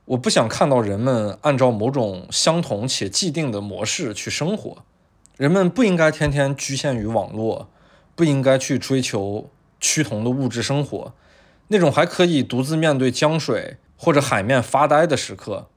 [0.05, 4.85] 我不想看到人们按照某种相同且既定的模式去生活。
[5.39, 7.71] 人们不应该天天局限于网络，
[8.15, 9.49] 不应该去追求
[9.81, 11.15] 趋同的物质生活，
[11.69, 15.71] 那种还可以独自面对江水或者海面发呆的时刻，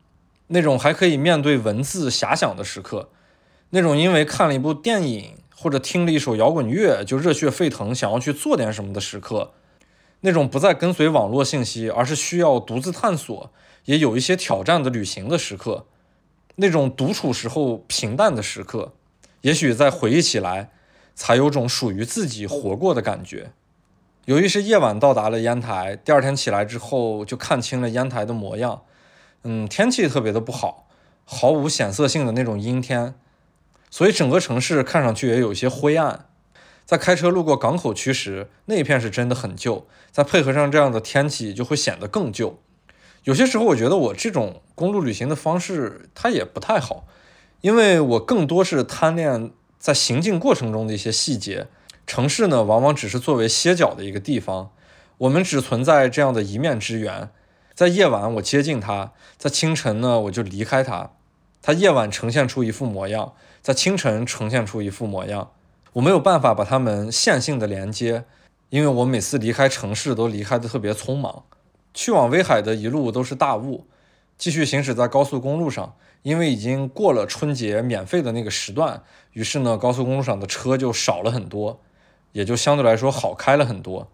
[0.48, 3.08] 那种还可以面对文字遐想的时刻，
[3.72, 9.54] 那种因为看了一部电影或者听了一首摇滚乐就热血沸腾想要去做点什么的时刻，
[10.22, 13.52] 那种不再跟随网络信息而是需要独自探索
[13.86, 15.86] 也有一些挑战的旅行的时刻，
[16.56, 18.94] 那种独处时候平淡的时刻。
[19.42, 20.72] 也许在回忆起来，
[21.16, 23.52] 才有种属于自己活过的感觉。
[24.26, 28.82] 由于是夜晚到达了烟台，第二天起来之后就看清了烟台的模样。
[29.44, 30.88] 嗯，天气特别的不好，
[31.24, 33.16] 毫无显色性的那种阴天，
[33.90, 36.26] 所以整个城市看上去也有些灰暗。
[36.86, 42.60] 在开车路过港口区时，那一片是真的很旧，再配合上这样的天气，就会显得更旧。
[43.26, 47.06] 有些时候，我觉得我这种公路旅行的方式，它也不太好。
[47.62, 51.68] 因为我更多是贪恋在行进过程中的一些细节，
[52.08, 54.72] 城市呢往往只是作为歇脚的一个地方，
[55.18, 57.30] 我们只存在这样的一面之缘。
[57.76, 61.12] 在夜晚我接近它，在清晨呢我就离开它。
[61.62, 65.52] 它夜晚呈现出一副模样，在清晨呈现出一副模样。
[65.94, 68.26] 我没有办法把它们线性的连接，
[68.70, 71.44] 因为我每次离开城市都离开的特别匆忙。
[71.94, 73.86] 去往威海的一路都是大雾，
[74.38, 75.96] 继续行驶在高速公路上。
[76.22, 81.80] 因为已经过了春节免费的那个时段，于是呢，高速公路上的车就少了很多，
[82.34, 84.10] 也就相对来说好开了很多。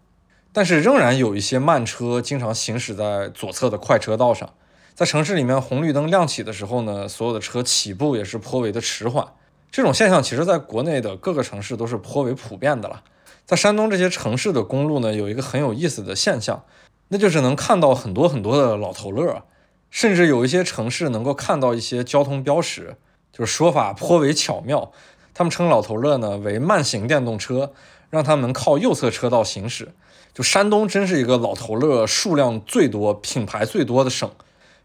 [0.52, 4.54] 但是仍然有一些慢车经常行驶在左侧的快车道上。
[4.96, 9.26] 在城市里面红绿灯亮起的时候呢，所有的车起步也是颇为的迟缓。
[9.70, 13.02] 这种现象其实在国内的各个城市都是颇为普遍的了。
[13.44, 16.64] 在山东这些城市的公路呢，有一个很有意思的现象，
[17.08, 19.42] 那就是能看到很多很多的老头乐。
[19.90, 22.96] 甚至有一些城市能够看到一些交通标识，
[23.34, 24.92] 就是说法颇为巧妙。
[25.34, 27.74] 他们称老头乐呢为慢行电动车，
[28.08, 29.92] 让他们靠右侧车道行驶。
[30.32, 34.30] 就山东真是一个老头乐数量最多、品牌最多的省，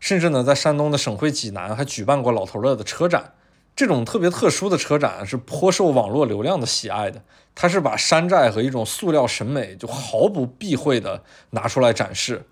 [0.02, 3.36] 甚至呢在山东的省会济南还举办过老头乐的车展。
[3.74, 7.24] 这种特别特殊的车展是颇受网络流量的喜爱的，
[7.56, 12.46] 它是把山寨和一种塑料审美就毫不避讳的拿出来展示。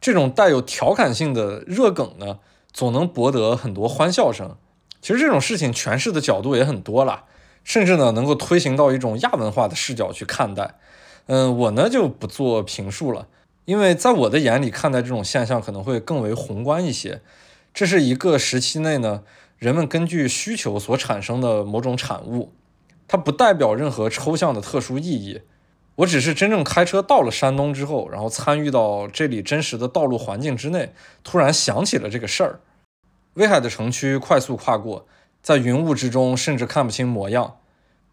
[0.00, 2.40] 这种带有调侃性的热梗呢，
[2.72, 4.56] 总能博得很多欢笑声。
[5.00, 7.24] 其实这种事情诠释的角度也很多了，
[7.62, 10.74] 甚至呢能够推行到一种亚文化的视角去看待。
[11.26, 13.28] 嗯，我呢就不做评述了，
[13.64, 17.22] 因为在我的眼里看待这种现象可能会更为宏观一些。
[17.72, 19.22] 这是一个时期内呢
[19.58, 22.52] 人们根据需求所产生的某种产物，
[23.08, 25.40] 它不代表任何抽象的特殊意义。
[25.96, 30.92] 我只是真正开车到了山东之后，然后参与到这里真实的道路环境之内，
[31.22, 32.60] 突然想起了这个事儿。
[33.34, 35.06] 威海的城区快速跨过，
[35.40, 37.56] 在云雾之中甚至看不清模样。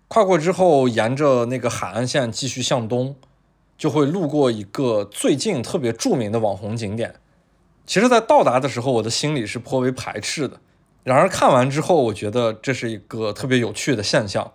[0.08, 3.16] 跨过之后，沿着那个海岸线继续向东，
[3.82, 7.16] 就会路过一个最近特别著名的网红景点。
[7.88, 10.60] 其实，在到达的时候，我的心里是颇为排斥的。
[11.04, 14.52] 然而看完之后，我觉得这是一个特别有趣的现象。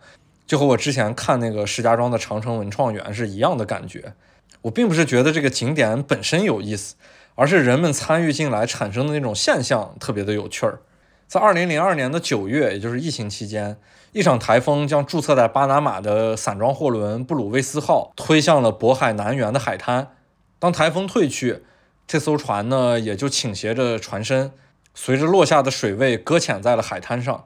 [0.47, 4.15] 就和我之前看那个石家庄的长城文创园是一样的感觉。
[4.63, 6.95] 我并不是觉得这个景点本身有意思，
[7.35, 10.79] 而是人们参与进来产生的那种现象特别的有趣儿。
[11.27, 13.77] 在二零零二年的九月，也就是疫情期间，
[14.17, 20.13] 一场台风将注册在巴拿马的散装货轮布鲁威斯号推向了渤海南缘的海滩。
[20.59, 21.65] 当台风退去，
[22.07, 24.53] 这艘船呢也就倾斜着船身，
[24.95, 27.45] 随着落下的水位搁浅在了海滩上。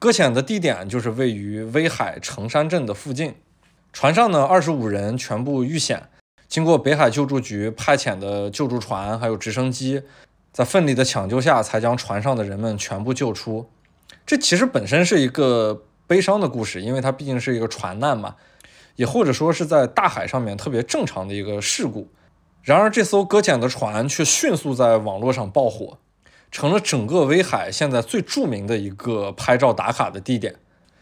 [0.00, 3.36] 搁浅的地点就是位于威海城山镇的附近。
[3.92, 6.08] 船上呢，二十五人全部遇险。
[6.48, 10.02] 经过北海救助局派遣的救助船还有直升机，
[10.52, 13.70] 在奋力的抢救下，才将船上的人们全部救出。
[14.26, 18.34] 这其实本身是一个悲伤的故事，因为它毕竟是一个船难嘛，
[18.96, 22.08] 也或者说是在大海上面特别正常的一个事故。
[22.64, 25.98] 然而，这艘搁浅的船却迅速在网络上爆火。
[26.50, 30.56] 成了整个威海现在最著名的一个拍照打卡的地点。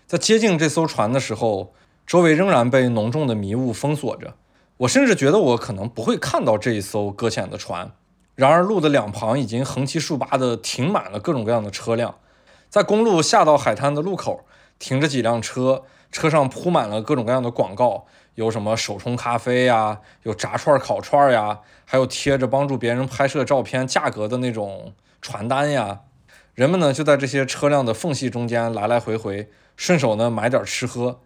[0.07, 1.73] 在接近这艘船的时候，
[2.07, 4.35] 周围仍然被浓重的迷雾封锁着。
[4.77, 7.91] 我甚至觉得我可能不会看到这一艘搁浅的船。
[8.35, 12.17] 然而，路的两旁已经横七竖八地停满了各种各样的车辆。
[12.69, 14.45] 在公路下到海滩的路口，
[14.79, 24.93] 停着几辆车，车上铺满了各种各样的广告，有什么手冲咖啡呀，有炸串烤串呀，还有贴着帮助别人拍摄照片价格的那种。
[25.21, 26.03] 传单呀，
[26.55, 31.19] 人们呢就在这些车辆的缝隙中间来来回回，顺手呢买点吃喝。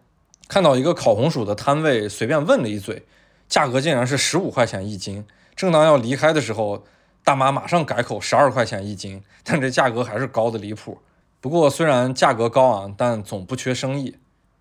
[0.48, 3.04] 看到一个烤红薯的摊位，随便问了一嘴，
[3.48, 5.26] 价格竟然是十五块钱一斤。
[5.54, 6.84] 正当要离开的时候，
[7.22, 11.02] 大妈马上改口十二块钱一斤，但这价格还是高的离谱。
[11.42, 14.14] 不过虽然价格高昂，但总不缺生意，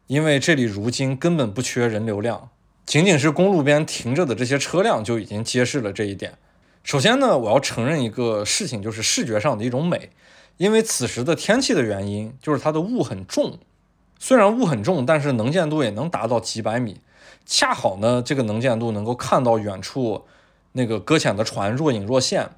[0.08, 2.50] 因为这里如今根本不缺人流量，
[2.88, 6.40] 仅仅是公路边停着的这些车辆就已经揭示了这一点。
[6.84, 10.10] 首先呢，我要承认一个事情，就是视觉上的一种美。
[10.58, 13.60] 因为此时的天气的原因，就是它的雾很重。
[14.18, 17.00] 虽然雾很重，但是能见度也能达到几百米。
[17.46, 20.24] 恰好呢，这个能见度能够看到远处
[20.72, 22.50] 那个搁浅的船若隐若现。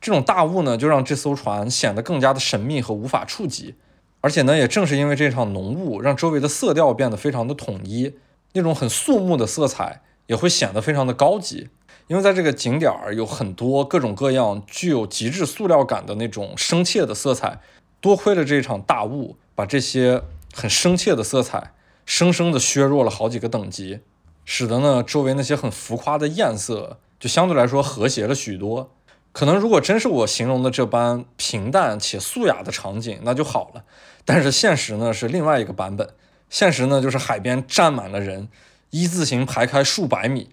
[0.00, 3.74] 这种大雾呢，就让这艘船显得更加的神秘和无法触及。
[4.22, 8.14] 而且呢，也正是因为这场浓雾，让周围的色调变得非常的统一，
[8.52, 11.68] 那种很肃穆的色彩也会显得非常的高级。
[12.06, 17.60] 因为在这个景点儿有很多各种各样具有极致塑料感的那种生切的色彩，
[18.00, 20.22] 多亏了这场大雾，把这些
[20.52, 21.72] 很生切的色彩
[22.04, 24.00] 生生的削弱了好几个等级，
[24.44, 28.90] 使得呢周围那些很浮夸的艳色就相对来说和谐了许多。
[29.32, 33.84] 可能如果真是我形容的这般平淡且素雅的场景，那就好了。
[34.24, 36.08] 但是现实呢是另外一个版本，
[36.48, 38.48] 现实呢就是海边站满了人，
[38.90, 40.50] 一字形排开数百米。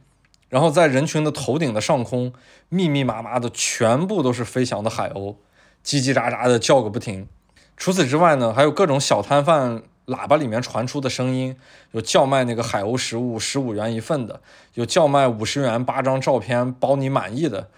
[0.50, 2.32] 然后在人群的头顶的上空，
[2.70, 5.36] 密密麻麻的全部都是飞翔的海鸥，
[5.84, 7.28] 叽叽喳喳的叫个不停。
[7.76, 11.58] 除此之外呢，还有各种小摊贩喇叭里面传出的声音，
[11.92, 14.40] 有叫卖那个海鸥食物十五元一份的，
[14.76, 17.70] 有叫卖五十元八张照片包你满意的，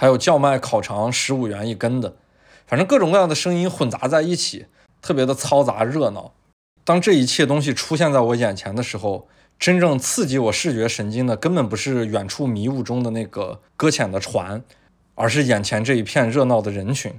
[0.00, 2.16] 还有叫卖烤肠十五元一根的。
[2.66, 4.64] 反正各种各样的声音混杂在一起，
[5.02, 6.32] 特别的嘈杂热闹。
[6.84, 9.28] 当这一切东西出现在我眼前的时候，
[9.58, 14.62] 真正刺激我视觉神经的，根本不是远处迷雾中的那个搁浅的船，
[15.16, 17.12] 而是眼前这一片热闹的人群。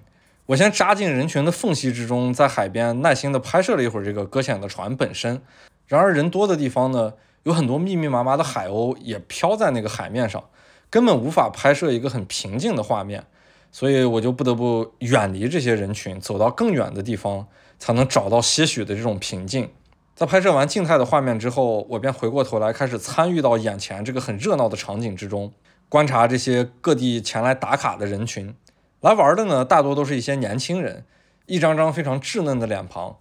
[0.48, 5.40] 我先扎进人群的缝隙之中，在海边耐心地拍摄了一会儿这个搁浅的船本身。
[5.86, 7.14] 然而人多的地方呢，
[7.44, 10.44] 有很多密密麻麻的海鸥也飘在那个海面上，
[10.92, 13.26] 根本无法拍摄一个很平静的画面。
[13.72, 17.48] 所以我就不得不远离这些人群，走到更远的地方，
[17.80, 19.70] 才能找到些许的这种平静。
[20.14, 25.54] 在拍摄完静态的画面之后，我便回过头来开始参与到眼前这个很热闹的场景之中，
[25.88, 28.54] 观察这些各地前来打卡的人群。
[29.00, 31.06] 来玩的呢，大多都是一些年轻人，
[31.46, 33.16] 一张张非常稚嫩的脸庞，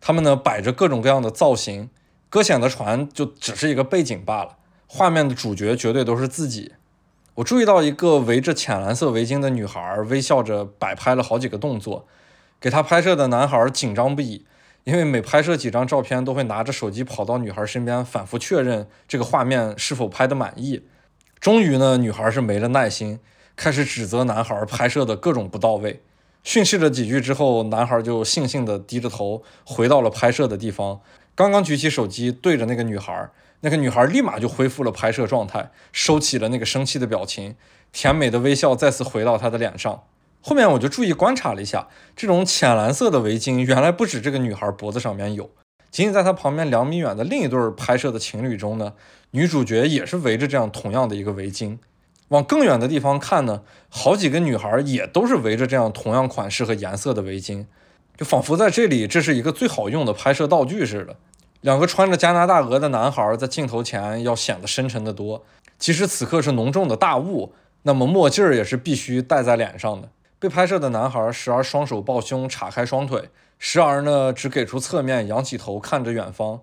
[0.00, 1.90] 他们呢摆着各种各样的造型。
[2.30, 6.72] 搁浅的船就只是一个背景罢了，画面的主角绝对都是自己。
[7.38, 12.04] 我注意到一个围着浅蓝色围巾的女孩微笑着摆拍了好几个动作，
[12.60, 14.44] 给她拍摄的男孩紧张不已。
[14.82, 20.82] 因为每拍摄几张照片，都会拿着手机跑到女孩身边，反复确认这个画面是否拍得满意。
[21.38, 23.20] 终于呢，女孩是没了耐心，
[23.54, 26.02] 开始指责男孩拍摄的各种不到位。
[26.42, 31.00] 训斥了几句之后，男孩就悻悻地低着头回到了拍摄的地方，
[31.36, 33.30] 刚刚举起手机对着那个女孩，
[33.60, 37.56] 那个女孩立马就恢复了拍摄状态，收起了那个生气的表情，
[37.92, 40.04] 甜美的微笑再次回到她的脸上。
[40.40, 45.50] 后面我就注意观察了一下，这种浅蓝色的围巾原来不止这个女孩脖子上面有，
[45.90, 48.92] 仅仅在她旁边两米远的另一对拍摄的情侣中呢，
[49.32, 51.78] 女主角也是围着这样同样的一个围巾。
[52.28, 57.66] 往更远的地方看呢，好几个女孩也都是围着这样同样款式和颜色的围巾，
[58.16, 61.16] 就仿佛在这里这是一个最好用的拍摄道具似的。
[61.60, 65.44] 两个穿着加拿大鹅的男孩在镜头前要显得深沉得多，
[65.78, 67.52] 即使此刻是浓重的大雾，
[67.82, 70.08] 那么墨镜儿也是必须戴在脸上的。
[70.38, 73.28] 被拍摄的男孩时而双手抱胸叉开双腿，
[73.58, 76.60] 时而呢只给出侧面仰起头看着远方，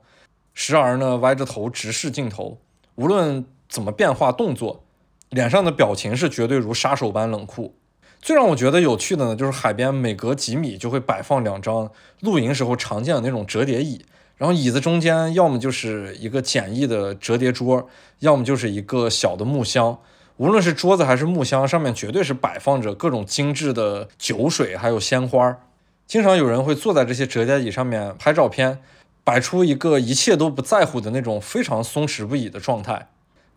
[0.53, 2.57] 时而呢歪着头直视镜头。
[2.95, 4.85] 无论怎么变化动作，
[5.29, 7.75] 脸上的表情是绝对如杀手般冷酷。
[8.21, 11.91] 最让我觉得有趣的呢，就是海边每隔几米就会摆放两张
[12.21, 14.05] 露营时候常见的那种折叠椅，
[14.37, 17.87] 然后椅子中间要么就是一个简易的折叠桌，
[18.19, 19.97] 要么就是一个小的木箱。
[20.37, 25.57] 无论是桌子还是木箱，上面绝对是摆放着各种精致的酒水，还有鲜花。
[26.05, 28.79] 经常有人会坐在这些折叠椅上面拍照片，
[29.23, 33.07] 摆出一个一切都不在乎的那种非常松弛不已的状态。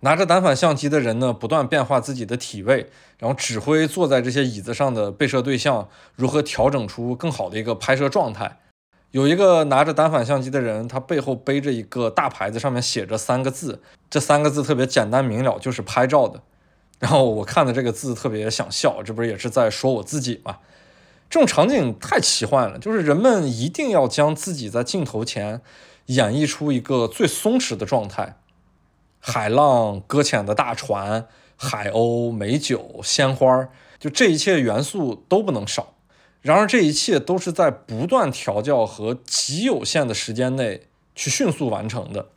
[0.01, 8.59] 拿着单反相机的人呢，不断变化自己的体位，然后指挥坐在这些椅子上的被摄对象如何调整出更好的一个拍摄状态。
[9.11, 13.81] 有一个拿着单反相机的人，他背后背着一个大牌子，上面写着三个字，
[14.11, 16.43] 这三个字特别简单明了，就是拍照的。
[16.99, 20.59] 然后我看的这个字特别想笑，这不是也是在说我自己吗？
[21.31, 25.61] 这种场景太奇幻了，就是人们一定要将自己在镜头前
[26.07, 28.37] 演绎出一个最松弛的状态，
[29.21, 35.95] 海浪、搁浅的大船、海鸥、美酒、鲜花，就这一切元素都不能少。
[36.41, 40.83] 然而这一切都是在不断调教和极有限的时间内
[41.15, 42.29] 去迅速完成的，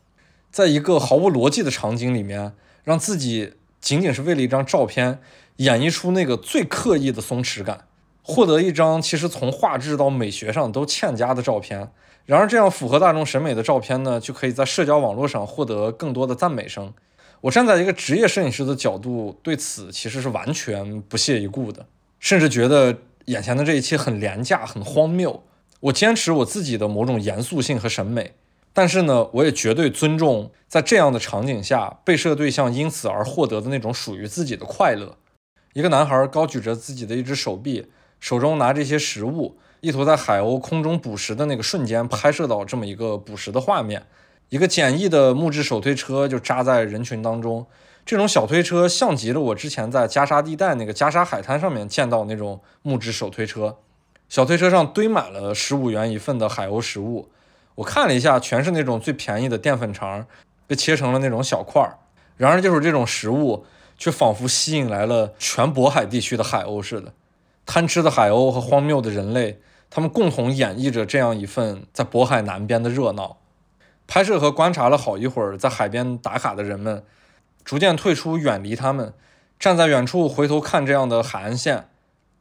[0.51, 3.53] 在一个毫无逻辑的场景里面，让自己。
[3.81, 5.19] 仅仅是为了一张照片，
[5.55, 7.85] 演绎出那个最刻意的松弛感，
[8.21, 11.91] 获得一张其实从画质到美学上都欠佳的照片。
[12.27, 16.93] 然而，这样符合大众审美的照片呢，就可以在社交网络上获得更多的赞美声。
[17.41, 21.87] 我站在一个职业摄影师的角度，对此其实是完全不屑一顾的，
[22.19, 22.95] 甚至觉得
[23.26, 25.43] 眼前的这一切很廉价、很荒谬。
[25.82, 28.34] 我坚持我自己的某种严肃性和审美。
[28.74, 35.17] 但是呢，我也绝对尊重在这样的场景下被摄对象因此而获得的那种属于自己的快乐。
[35.74, 37.88] 一个男孩高举着自己的一只手臂，
[38.19, 44.05] 手中拿着一些食物，意图在海鸥空中捕食的那个瞬间拍摄到这么一个捕食的画面。
[44.47, 47.65] 一个简易的木质手推车就扎在人群当中，
[48.05, 53.77] 这种小推车像极了我之前在加沙地带那个加沙海滩上面见到那种木质手推车。
[54.27, 57.29] 小推车上堆满了十五元一份的海鸥食物。
[57.75, 60.25] 我看了一下，全是那种最便宜的淀粉肠，
[60.67, 61.97] 被切成了那种小块儿。
[62.37, 63.65] 然而，就是这种食物，
[63.97, 67.13] 却仿佛吸引来了全渤海地区的海鸥似的。
[67.65, 73.37] 贪吃的海鸥和荒谬的人类，他们共同演绎着这样一份在渤海南边的热闹。
[74.07, 77.03] 拍摄和观察了好一会儿，在海边打卡的人们，
[77.64, 79.14] 逐渐退出，远离他们，
[79.59, 81.88] 站在远处回头看这样的海岸线。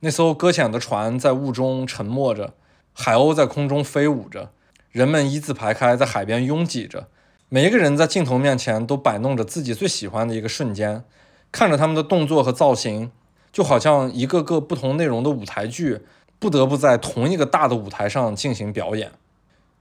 [0.00, 2.54] 那艘搁浅的船在雾中沉没着，
[2.92, 4.50] 海鸥在空中飞舞着。
[4.90, 7.06] 人们一字排开，在海边拥挤着，
[7.48, 11.04] 每一个人在镜头面前都摆弄着自己最喜欢的一个瞬间，
[11.52, 13.12] 看着他们的动作和造型，
[13.52, 16.00] 就好像一个个不同内容的舞台剧，
[16.38, 19.12] 不得不在同一个大的舞台上进行表演。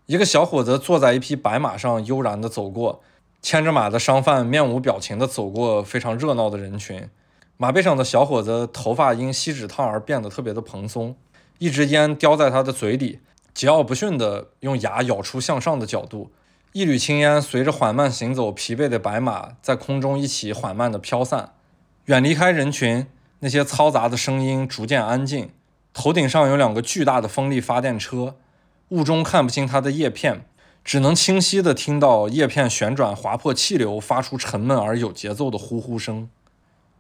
[0.06, 3.02] 一个小伙子坐在一匹白马上，悠然地走过，
[3.42, 7.10] 牵着马的商贩面无表情地走过非常热闹的人群。
[7.58, 11.16] 马背上的小伙子头发因锡纸烫而变得特别的蓬松，
[11.58, 13.20] 一支烟叼在他的嘴里。
[13.56, 16.32] 桀骜不驯地用牙咬出向上的角度，
[16.72, 21.54] 一缕青烟随着缓慢行走疲惫的白马在空中一起缓慢地飘散，
[22.06, 23.08] 远离开人群。
[23.42, 25.50] 那些嘈杂的声音逐渐安静。
[25.94, 28.36] 头顶上有两个巨大的风力发电车，
[28.90, 30.46] 雾中看不清它的叶片，
[30.90, 36.28] 只能清晰地听到叶片旋转划破气流，发出沉闷而有节奏的呼呼声。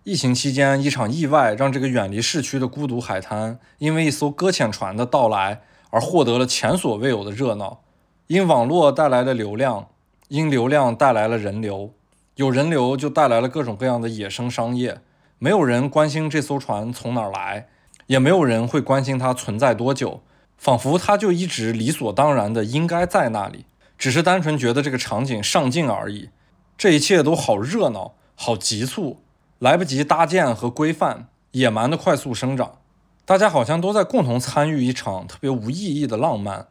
[0.04, 5.62] 疫情期间，一场意外让这个远离市区的孤独海滩，因为一艘搁浅船的到来。
[5.90, 7.80] 而获得了前所未有的热闹，
[8.28, 9.88] 因网络带来了流量，
[10.28, 11.92] 因流量带来了人流，
[12.36, 15.02] 有人流就带来了各种各样的野生商业。
[15.40, 17.68] 没有人关心这艘船从哪儿来，
[18.06, 20.22] 也没有人会关心它存在多久，
[20.60, 23.66] 仿佛它就一直理所当然的应该在那里，
[24.00, 26.30] 只是单纯觉得这个场景上镜而已。
[26.78, 29.22] 这一切都好热闹，好急促，
[29.60, 32.78] 来不及搭建和规范，野蛮的快速生长。
[33.26, 36.68] 大家好像都在共同参与一场特别无意义的浪漫，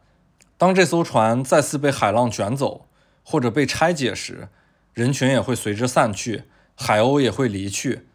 [0.57, 2.87] 当这艘船再次被海浪卷走，
[3.23, 4.49] 或者被拆解时，
[4.95, 8.07] 人群也会随之散去，海鸥也会离去，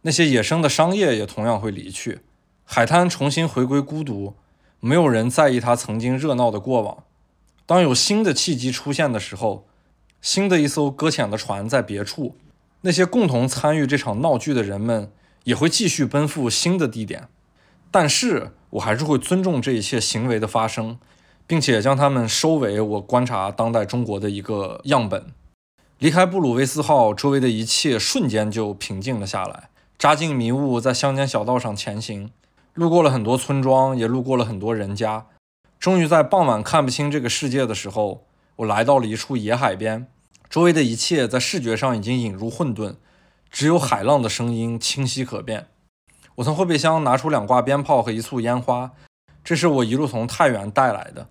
[0.00, 2.22] 那些野生的商业也同样会离去，
[2.64, 4.34] 海滩重新回归孤独，
[4.80, 7.04] 没有人在意它曾经热闹的过往。
[7.72, 9.66] 当有新的契机出现的时候，
[10.20, 12.36] 新的一艘搁浅的船在别处，
[12.82, 15.10] 那些共同参与这场闹剧的人们
[15.44, 17.28] 也会继续奔赴新的地点。
[17.90, 20.98] 但是我还是会尊重这一切行为的发生。
[21.44, 25.32] 并且将它们收为我观察当代中国的一个样本。
[25.98, 29.68] 离开布鲁维斯号，周围的一切瞬间就平静了下来。
[29.98, 32.30] 扎进迷雾，在乡间小道上前行，
[32.74, 35.26] 路过了很多村庄，也路过了很多人家。
[35.82, 38.24] 终于在傍晚看不清这个世界的时候，
[38.54, 40.06] 我来到了一处野海边。
[40.48, 42.94] 周围的一切在视觉上已经引入混沌，
[43.50, 45.66] 只有海浪的声音清晰可辨。
[46.36, 48.92] 我从后备箱拿出两挂鞭炮和一簇烟花。
[49.42, 51.26] 这是我一路从太原带来的，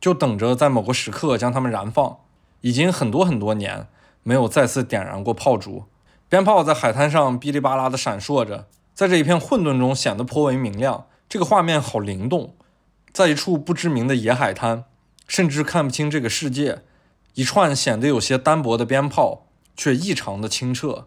[0.00, 2.18] 就等着在某个时刻将它们燃放。
[2.60, 3.88] 已经很多很多年
[4.22, 5.86] 没有再次点燃过炮竹，
[6.28, 11.06] 鞭炮在海滩上哔哩吧啦地闪烁着，在这一片混沌中显得颇为明亮。
[11.28, 12.54] 这个画面好灵动，
[13.16, 14.84] 在一处不知名的野海滩，
[15.26, 16.82] 甚至看不清这个世界。
[17.32, 21.06] 一串显得有些单薄的鞭炮，却异常的清澈。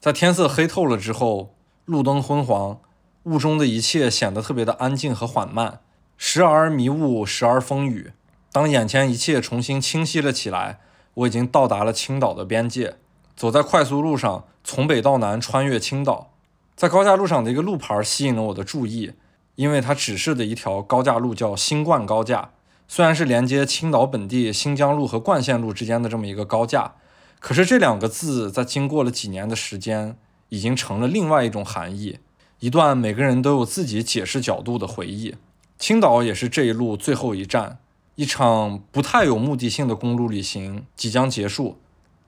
[0.00, 2.80] 在天色黑透了之后，路灯昏黄，
[3.24, 5.80] 雾中的一切显得特别的安静和缓慢。
[6.16, 8.12] 时而迷雾，时而风雨。
[8.50, 10.80] 当眼前一切重新清晰了起来，
[11.12, 12.96] 我已经到达了青岛的边界。
[13.36, 16.32] 走在快速路上，从北到南穿越青岛，
[16.74, 19.12] 在高架路上的一个路牌吸引了我的注意，
[19.54, 22.50] 因为它指示的一条高架路叫新冠高架。
[22.88, 26.92] 虽然是连接青岛本地新疆路和冠县路之间的这么一个高架，
[27.40, 30.16] 可是这两个字在经过了几年的时间，
[30.50, 32.18] 已经成了另外一种含义，
[32.60, 35.34] 一段每个人都有自己解释角度的回忆。
[35.78, 37.78] 青岛也是这一路最后一站，
[38.16, 41.78] 一场不太有目的性的公路旅行即将结束。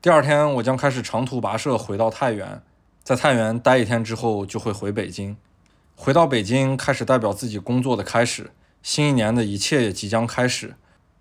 [0.01, 2.63] 第二天，我将开始长途跋涉回到太原，
[3.03, 5.37] 在太原待一天之后，就会回北京。
[5.97, 8.51] 回到北京，开始代表自己工作的开始。
[8.83, 10.75] 新一年的一切也即将开始。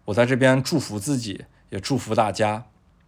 [0.06, 2.66] 我在这边祝福自己，也祝福大家。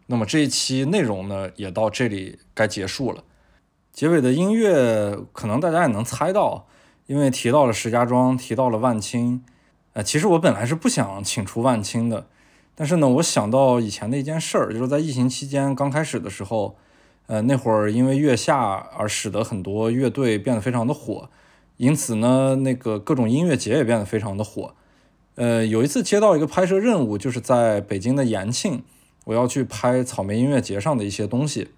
[0.07, 3.23] 那么这一期内容呢，也到这里该结束了。
[3.91, 6.67] 结尾的音乐，可能大家也能猜到。
[7.07, 9.43] 因为提到了石家庄，提到了万青，
[9.93, 12.25] 呃，其实我本来是不想请出万青的，
[12.73, 16.75] 但是呢，我想到以前的一件事儿，就是在疫情期间刚开始的时候，
[17.27, 18.57] 呃，那会儿因为月下
[18.97, 21.29] 而使得很多乐队变得非常的火，
[21.77, 24.73] 因此呢，那个各种音乐节也变得非常的火。
[25.35, 28.83] 呃，有一次接到一个拍摄任务，就是在北京的延庆，
[29.25, 31.71] 我要去拍草莓音乐节上的一些东西。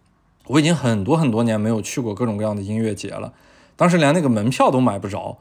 [0.46, 3.34] 我已经很多很多年没有去过各种各样的音乐节了。
[3.76, 5.40] 当时连那个门票都买不着，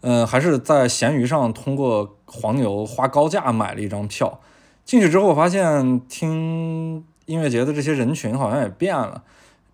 [0.00, 4.40] 嗯，还是在闲鱼上通过黄牛花高价买了一张票。
[4.86, 9.22] 进去之后，我发现听音乐节的这些人群好像也变了，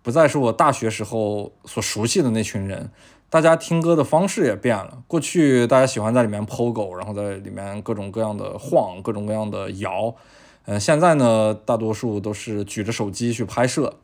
[0.03, 2.91] 不再是我大学时候所熟悉的那群人。
[3.35, 4.99] 大家听歌的方式也变了。
[5.09, 10.15] 过去大家喜欢在里面 POGO，然后在里面各种各样的晃，各种各样的摇。
[10.67, 13.95] 嗯，现在呢，大多数都是举着手机去拍摄。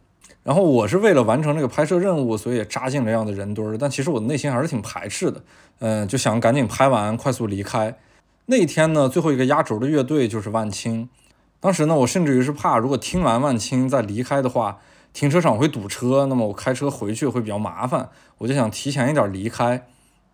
[0.43, 3.77] 然后我是为了完成这个拍摄任务，所以也扎进了这样的人堆儿。
[3.77, 5.41] 但其实我的内心还是挺排斥的，
[5.79, 7.97] 嗯，就想赶紧拍完，快速离开。
[8.47, 11.07] 那一天呢，最后一个压轴的乐队就是万青。
[11.61, 14.79] 当时呢，我甚至于是怕，如果听完万青再离开的话，
[15.13, 18.09] 停车场会堵车，那么我开车回去会比较麻烦。
[18.41, 19.87] 我就想提前一点离开。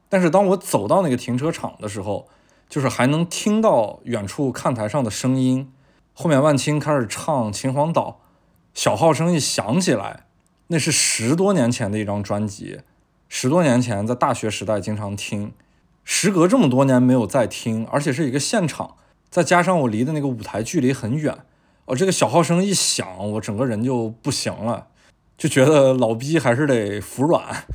[0.10, 2.28] 但是当我走到那个停车场的时候，
[2.70, 5.72] 就是还能听到远处看台上的声音，
[6.14, 8.22] 后面万青开始唱《秦皇岛》。
[8.74, 10.28] 小号声一响起来，
[10.68, 12.82] 那是十多年前的一张专辑，
[13.28, 15.52] 十多年前在大学时代经常听，
[16.04, 18.96] 时隔这么多年没有再听，而且是一个现场，
[19.32, 21.36] 再加上我离的那个舞台距离很远，
[21.86, 24.88] 哦，这个小号声一响，我整个人就不行了，
[25.38, 27.66] 就觉得老逼还是得服软，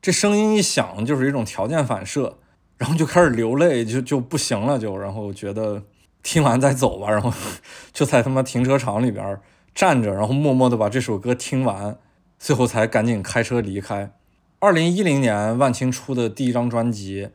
[0.00, 2.38] 这声音一响就是一种条件反射，
[2.78, 5.82] 然后就开始流泪，就就不行了，就然后觉得
[6.22, 7.32] 听完再走吧，然后
[7.92, 9.38] 就在他妈停车场里边。
[9.74, 11.98] 站着，然后默默地把这首歌听完，
[12.38, 14.10] 最后才赶紧开车离开。
[14.58, 17.28] 二零一零年，万青出的第一张专辑，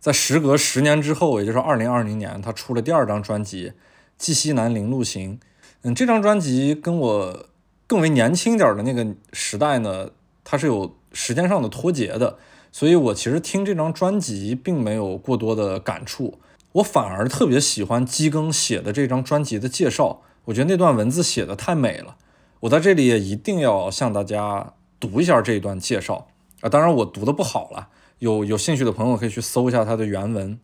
[0.00, 3.68] 在时隔十年之后，也就是二零二零年，他出了第二张专辑
[4.18, 5.38] 《寄西南零路行》。
[5.82, 7.46] 嗯，这张专辑跟我
[7.86, 10.10] 更为年轻点的那个时代呢，
[10.42, 12.36] 它是有时间上的脱节的，
[12.70, 16.40] 所以我其实听这张专辑并没有过多的感触，
[16.72, 20.20] 我反而特别喜欢基更写的这张专辑的介绍。
[20.46, 22.16] 我觉得那段文字写的太美了，
[22.60, 26.26] 我在这里也一定要向大家读一下这一段介绍
[26.60, 26.68] 啊！
[26.68, 27.88] 当然我读的不好了，
[28.18, 30.58] 有有兴趣的朋友可以去搜一下它的原文。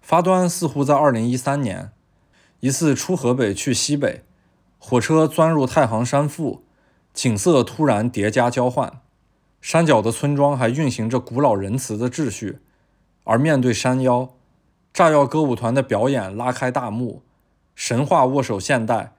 [0.00, 1.90] 发端似乎在二零一三年，
[2.60, 4.22] 一次出河北去西北，
[4.78, 6.62] 火车钻入太行山腹，
[7.12, 9.00] 景色突然叠加交换。
[9.66, 12.60] 山脚的村庄还运行着古老仁慈的秩序，
[13.24, 14.32] 而面对山腰，
[14.92, 17.22] 炸药歌舞团的表演拉开大幕，
[17.74, 19.14] 神话握手现代，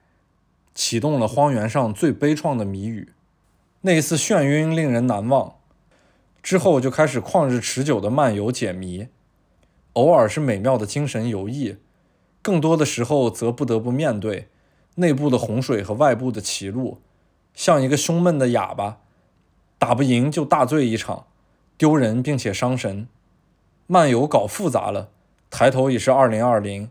[0.74, 3.12] 启动了荒原上最悲怆的谜语。
[3.82, 5.56] 那一次眩晕令人难忘，
[6.42, 9.08] 之后就开始旷日持久的漫游解谜，
[9.92, 11.76] 偶尔是美妙的精神游弋，
[12.40, 14.48] 更多的时候则不得不面对
[14.94, 17.02] 内部的洪水和外部的歧路，
[17.52, 19.00] 像一个凶闷的哑巴。
[19.78, 21.26] 打不赢就大醉一场，
[21.76, 23.06] 丢人并且伤神。
[23.86, 25.08] 漫游搞复杂了，
[25.50, 26.90] 抬头已是二零二零。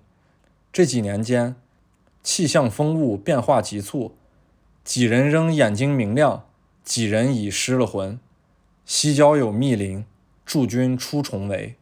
[0.72, 1.55] 这几年间，
[2.23, 4.15] 气象风物变化急促，
[4.84, 6.45] 几人仍眼睛明亮，
[6.84, 8.19] 几人已失了魂。
[8.85, 10.05] 西郊有密林，
[10.45, 11.76] 驻军出重围。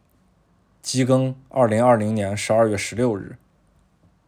[0.82, 3.36] 机更二零二零年十二月十六日。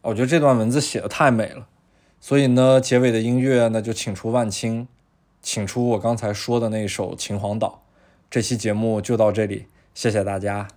[0.01, 1.67] 我觉得这段文字写的太美了，
[2.21, 4.87] 所以呢，结尾的音乐那就请出万青。
[5.51, 7.81] 请出我刚才说的那首《秦皇岛》。
[8.29, 9.65] 这期节目就到这里，
[9.95, 10.67] 谢谢大家。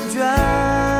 [0.00, 0.99] 感觉